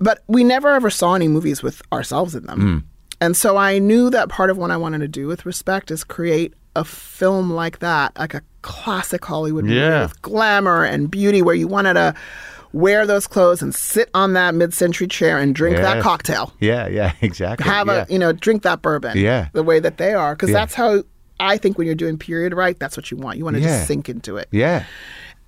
[0.00, 2.60] But we never ever saw any movies with ourselves in them.
[2.60, 2.78] Hmm.
[3.20, 6.04] And so I knew that part of what I wanted to do with respect is
[6.04, 10.02] create a film like that, like a classic Hollywood movie Yeah.
[10.02, 12.14] with glamour and beauty where you wanted to
[12.72, 16.86] wear those clothes and sit on that mid-century chair and drink that cocktail Yeah.
[16.88, 17.12] Yeah.
[17.22, 17.64] Exactly.
[17.64, 18.04] have yeah.
[18.08, 19.48] a you know drink that bourbon Yeah.
[19.52, 20.58] the way that they are because Yeah.
[20.60, 21.02] that's how
[21.40, 23.68] i think when you're doing period right that's what you want you want to Yeah.
[23.68, 24.84] just sink into it yeah.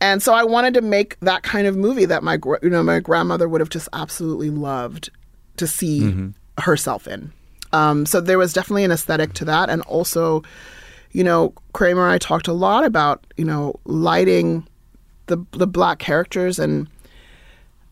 [0.01, 3.01] and so i wanted to make that kind of movie that my you know my
[3.01, 5.11] grandmother would have just absolutely loved
[5.57, 6.29] to see Mm-hmm.
[6.63, 7.33] herself in
[7.73, 10.43] um, so there was definitely an aesthetic to that and also
[11.13, 14.67] you know kramer and i talked a lot about you know lighting
[15.27, 16.89] the the black characters and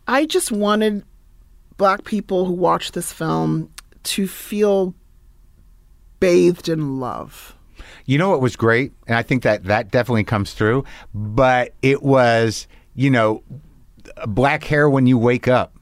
[0.09, 1.03] i just wanted
[1.77, 3.71] black people who watch this film
[4.03, 4.93] to feel
[6.19, 7.55] bathed in love
[8.05, 10.83] You know what was great, and I think that that definitely comes through.
[11.13, 13.43] But it was, you know,
[14.25, 15.75] black hair when you wake up.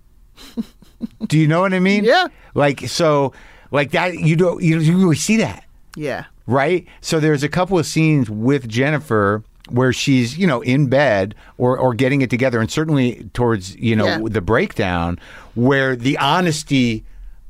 [1.27, 2.03] Do you know what I mean?
[2.03, 2.27] Yeah.
[2.53, 3.31] Like so,
[3.71, 4.19] like that.
[4.19, 4.61] You don't.
[4.61, 5.63] You don't really see that,
[5.95, 6.87] yeah right?
[7.01, 11.77] So there's a couple of scenes with Jennifer where she's, you know, in bed or
[11.77, 14.19] or getting it together, and certainly towards you know Yeah.
[14.23, 15.19] the breakdown,
[15.55, 17.03] where the honesty.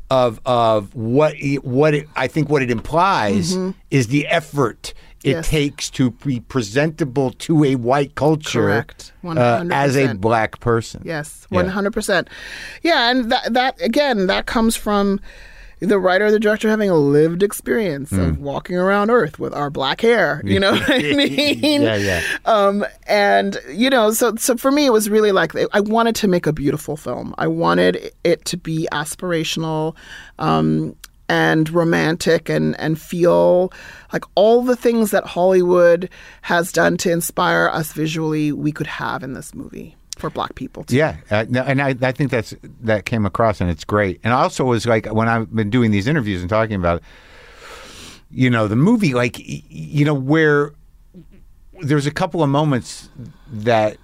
[0.10, 3.58] Of of what it- what it, I think what it implies
[3.92, 5.50] is the effort it Yes.
[5.50, 8.86] takes to be presentable to a white culture
[9.26, 11.02] uh, as a black person.
[11.04, 12.30] Yes, one hundred percent.
[12.84, 15.20] Yeah, and that that again that comes from
[15.80, 18.20] the writer or the director having a lived experience Hmm.
[18.22, 20.42] of walking around Earth with our black hair.
[20.44, 21.82] You know what I mean?
[21.84, 22.22] Yeah, yeah.
[22.46, 26.28] Um, and you know, so so for me, it was really like I wanted to
[26.28, 27.36] make a beautiful film.
[27.38, 29.96] I wanted it to be aspirational.
[30.40, 30.96] Um,
[31.30, 33.74] and romantic and, and feel
[34.14, 36.10] like all the things that Hollywood
[36.44, 40.84] has done to inspire us visually, we could have in this movie for black people
[40.84, 40.96] too.
[40.96, 44.20] Yeah, uh, and I, I think that's that came across, and it's great.
[44.24, 47.04] And also was like, when I've been doing these interviews and talking about, it,
[48.30, 50.74] you know, the movie, like, you know, where
[51.82, 53.10] there's a couple of moments
[53.52, 53.98] that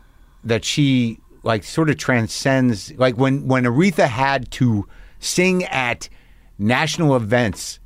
[0.43, 4.87] that she like sort of transcends, like when when Aretha had to
[5.19, 6.09] sing at
[6.57, 7.79] national events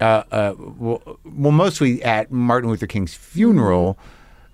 [0.00, 3.98] uh, uh, well, well, mostly at Martin Luther King's funeral,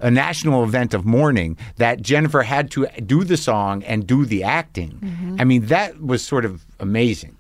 [0.01, 4.43] a national event of mourning, that Jennifer had to do the song and do the
[4.43, 4.93] acting.
[4.93, 5.37] Mm-hmm.
[5.39, 7.37] I mean, that was sort of amazing.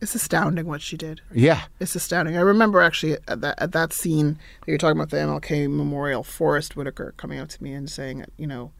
[0.00, 1.20] It's astounding what she did.
[1.32, 1.62] Yeah.
[1.78, 2.36] It's astounding.
[2.36, 6.24] I remember actually at that at that scene that you're talking about the MLK Memorial,
[6.24, 8.72] Forest Whitaker coming up to me and saying, you know,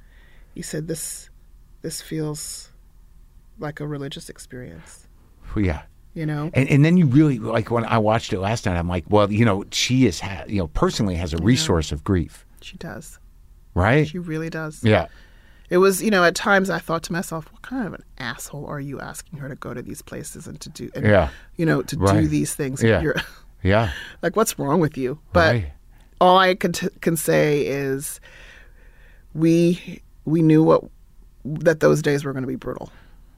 [0.53, 1.31] he said this
[1.83, 2.73] this feels
[3.59, 5.07] like a religious experience.
[5.57, 5.83] Yeah.
[6.15, 6.51] You know?
[6.53, 8.77] And, and then you really like when I watched it last night.
[8.77, 12.05] I'm like, well, you know, she is, ha- you know, personally has a resource of
[12.05, 13.19] grief, She does.
[13.75, 14.07] right?
[14.07, 14.83] She really does.
[14.85, 15.07] yeah,
[15.71, 18.67] It was, you know, at times I thought to myself, what kind of an asshole
[18.67, 21.31] are you asking her to go to these places and to do, and, Yeah.
[21.57, 22.83] you know, to do these things?
[22.83, 23.01] Yeah.
[23.01, 23.17] You're,
[23.63, 25.19] yeah, like, what's wrong with you?
[25.33, 25.73] But Right.
[26.21, 28.21] all I can, t- can say is
[29.35, 30.85] we we knew what
[31.45, 32.91] that those days were going to be brutal.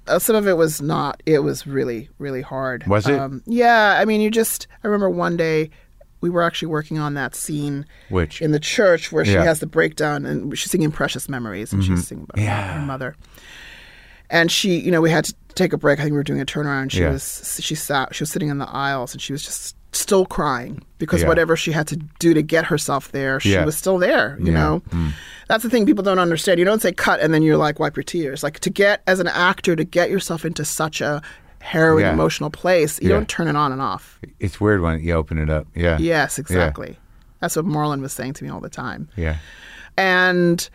[0.06, 1.22] Uh, some of it was not.
[1.24, 2.86] It was really, really hard.
[2.86, 3.18] Was it?
[3.18, 3.96] Um, yeah.
[3.98, 4.66] I mean, you just.
[4.82, 5.70] I remember one day
[6.24, 8.40] we were actually working on that scene Which?
[8.40, 9.38] in the church where she Yeah.
[9.40, 9.46] Mm-hmm.
[9.48, 12.80] has the breakdown and she's singing "Precious Memories" and she's singing about Yeah.
[12.80, 13.14] her mother.
[14.30, 15.98] And she, you know, we had to take a break.
[16.00, 16.90] I think we were doing a turnaround.
[16.92, 17.10] She Yeah.
[17.10, 20.82] was she sat she was sitting in the aisles and she was just still crying
[20.98, 21.28] because Yeah.
[21.28, 23.64] whatever she had to do to get herself there, she Yeah.
[23.64, 24.36] was still there.
[24.40, 24.58] You Yeah.
[24.58, 24.82] know,
[25.48, 26.58] that's the thing people don't understand.
[26.58, 28.42] You don't say cut and then you're like wipe your tears.
[28.42, 31.22] Like to get as an actor to get yourself into such a
[31.64, 32.12] harrowing Yeah.
[32.12, 33.16] emotional place, you Yeah.
[33.16, 34.18] don't turn it on and off.
[34.38, 35.66] it's weird when you open it up.
[35.74, 36.98] Yeah, Yes, exactly.
[37.40, 39.08] That's what Marlon was saying to me all the time.
[39.16, 39.36] yeah,
[39.96, 40.68] And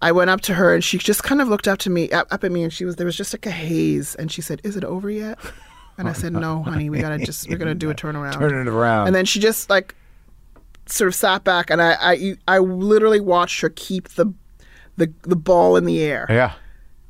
[0.00, 2.28] I went up to her and she just kind of looked up to me, up,
[2.30, 4.60] up at me, and she was there was just like a haze, and she said,
[4.64, 5.38] "Is it over yet?"
[5.96, 8.70] And I said, "No, honey, we gotta just we're gonna do a turnaround." turn it
[8.70, 9.08] around.
[9.08, 9.96] And then she just like
[10.86, 14.32] sort of sat back, and I I, I literally watched her keep the
[14.96, 16.52] the the ball in the air, yeah,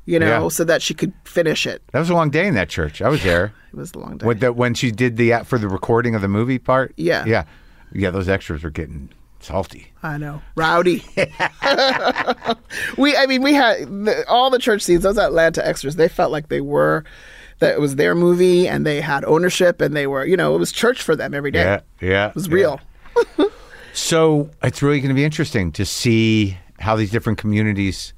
[0.09, 0.47] you know, Yeah.
[0.49, 1.81] so that she could finish it.
[1.91, 3.01] that was a long day in that church.
[3.01, 3.53] I was there.
[3.71, 4.25] It was a long day.
[4.25, 6.91] When, the, when she did the uh, for the recording of the movie part.
[6.97, 7.23] Yeah.
[7.25, 7.43] yeah,
[7.93, 8.09] yeah.
[8.09, 9.09] Those extras were getting
[9.41, 9.91] salty.
[10.01, 11.03] I know, rowdy.
[12.97, 15.03] we, I mean, we had the, all the church scenes.
[15.03, 17.03] Those Atlanta extras, they felt like they were
[17.59, 20.57] that it was their movie, and they had ownership, and they were, you know, it
[20.59, 21.63] was church for them every day.
[21.63, 22.29] Yeah, yeah.
[22.29, 22.79] It was real.
[23.93, 28.13] So it's really going to be interesting to see how these different communities,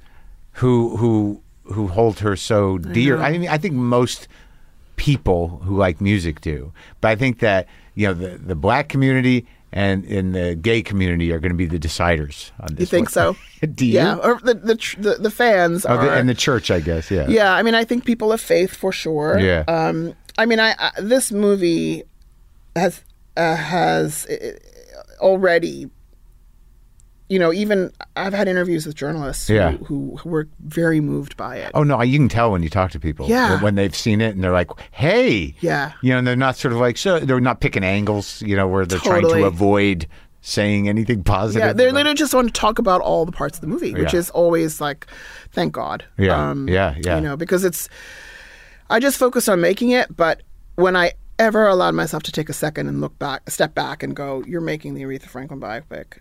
[0.53, 3.17] who who who hold her so dear.
[3.21, 4.27] I mean, I think most
[4.95, 6.71] people who like music do,
[7.01, 11.31] but I think that you know the the black community and in the gay community
[11.31, 12.81] are going to be the deciders on this.
[12.81, 13.35] You think one.
[13.35, 13.35] so?
[13.73, 13.93] do you?
[13.93, 16.05] Yeah, or the the the, the fans Oh, are.
[16.05, 17.09] the, and the church, I guess.
[17.09, 17.27] Yeah.
[17.27, 19.39] yeah, I mean, I think people of faith for sure.
[19.39, 19.63] Yeah.
[19.67, 22.03] Um, I mean, I, I this movie
[22.75, 23.01] has
[23.37, 24.57] uh, has uh,
[25.21, 25.89] already.
[27.31, 29.71] You know, even I've had interviews with journalists who, Yeah.
[29.77, 31.71] who, who were very moved by it.
[31.73, 33.27] Oh no, you can tell when you talk to people.
[33.29, 33.61] Yeah.
[33.61, 35.93] When they've seen it and they're like, "Hey." Yeah.
[36.01, 38.41] You know, and they're not sort of like so they're not picking angles.
[38.41, 40.07] You know, where they're trying to avoid
[40.41, 41.65] saying anything positive.
[41.67, 44.11] Yeah, they literally just want to talk about all the parts of the movie, which
[44.13, 44.19] Yeah.
[44.19, 45.07] is always like,
[45.53, 46.03] thank God.
[46.17, 47.15] Yeah, um, yeah, yeah.
[47.15, 47.87] You know, because it's,
[48.89, 50.41] I just focused on making it, but
[50.75, 54.15] when I ever allowed myself to take a second and look back, step back and
[54.15, 56.17] go, you're making the Aretha Franklin biopic,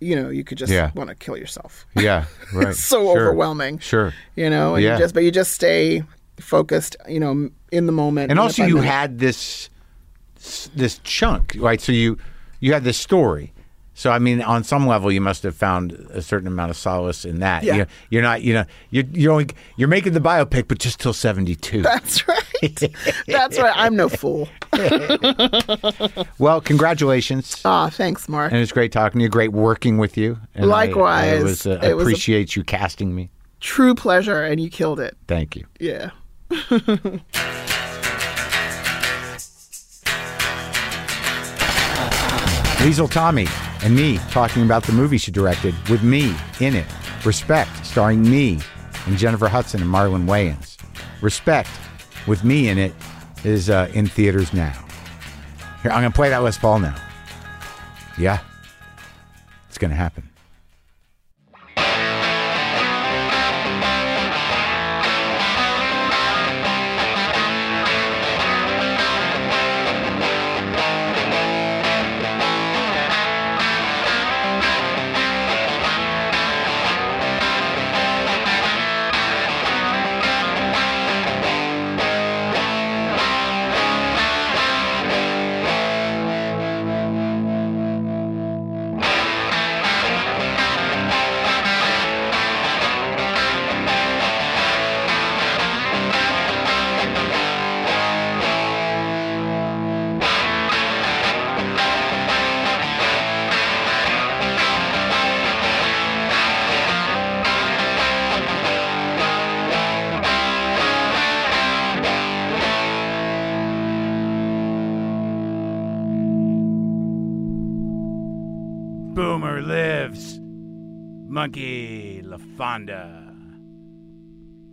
[0.00, 0.90] you know, you could just Yeah.
[0.94, 1.86] want to kill yourself.
[1.96, 2.68] Yeah, right.
[2.70, 3.28] It's so Sure.
[3.28, 3.78] overwhelming.
[3.80, 4.14] Sure.
[4.36, 4.92] You know, and Yeah.
[4.94, 6.02] you just, but you just stay
[6.38, 8.30] focused, you know, in the moment.
[8.30, 9.68] And also, you had this
[10.76, 11.80] this chunk, right?
[11.80, 12.16] So you
[12.60, 13.52] you had this story.
[13.98, 17.24] So I mean, on some level, you must have found a certain amount of solace
[17.24, 17.64] in that.
[17.64, 17.74] Yeah.
[17.74, 21.12] You you're not, you know, you're you're only you're making the biopic, but just till
[21.12, 21.82] seventy two.
[21.82, 22.94] That's right.
[23.26, 23.72] That's right.
[23.74, 24.48] I'm no fool.
[26.38, 27.60] Well, congratulations.
[27.64, 28.52] Ah, thanks, Marc.
[28.52, 29.28] And it's great talking to you.
[29.28, 30.38] Great working with you.
[30.54, 31.40] And Likewise.
[31.40, 33.30] I, was, uh, appreciate you casting me.
[33.58, 35.16] True pleasure, and you killed it.
[35.26, 35.66] Thank you.
[35.80, 36.10] Yeah.
[42.78, 43.48] Liesl Tommy,
[43.82, 46.86] and me talking about the movie she directed with me in it.
[47.24, 48.60] Respect, starring me
[49.06, 50.76] and Jennifer Hudson and Marlon Wayans.
[51.20, 51.70] Respect,
[52.26, 52.94] with me in it,
[53.44, 54.72] is uh, in theaters now.
[55.82, 56.94] Here, I'm going to play that Les Paul now.
[58.18, 58.40] Yeah,
[59.68, 60.27] it's going to happen.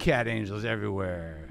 [0.05, 1.49] Cat angels everywhere.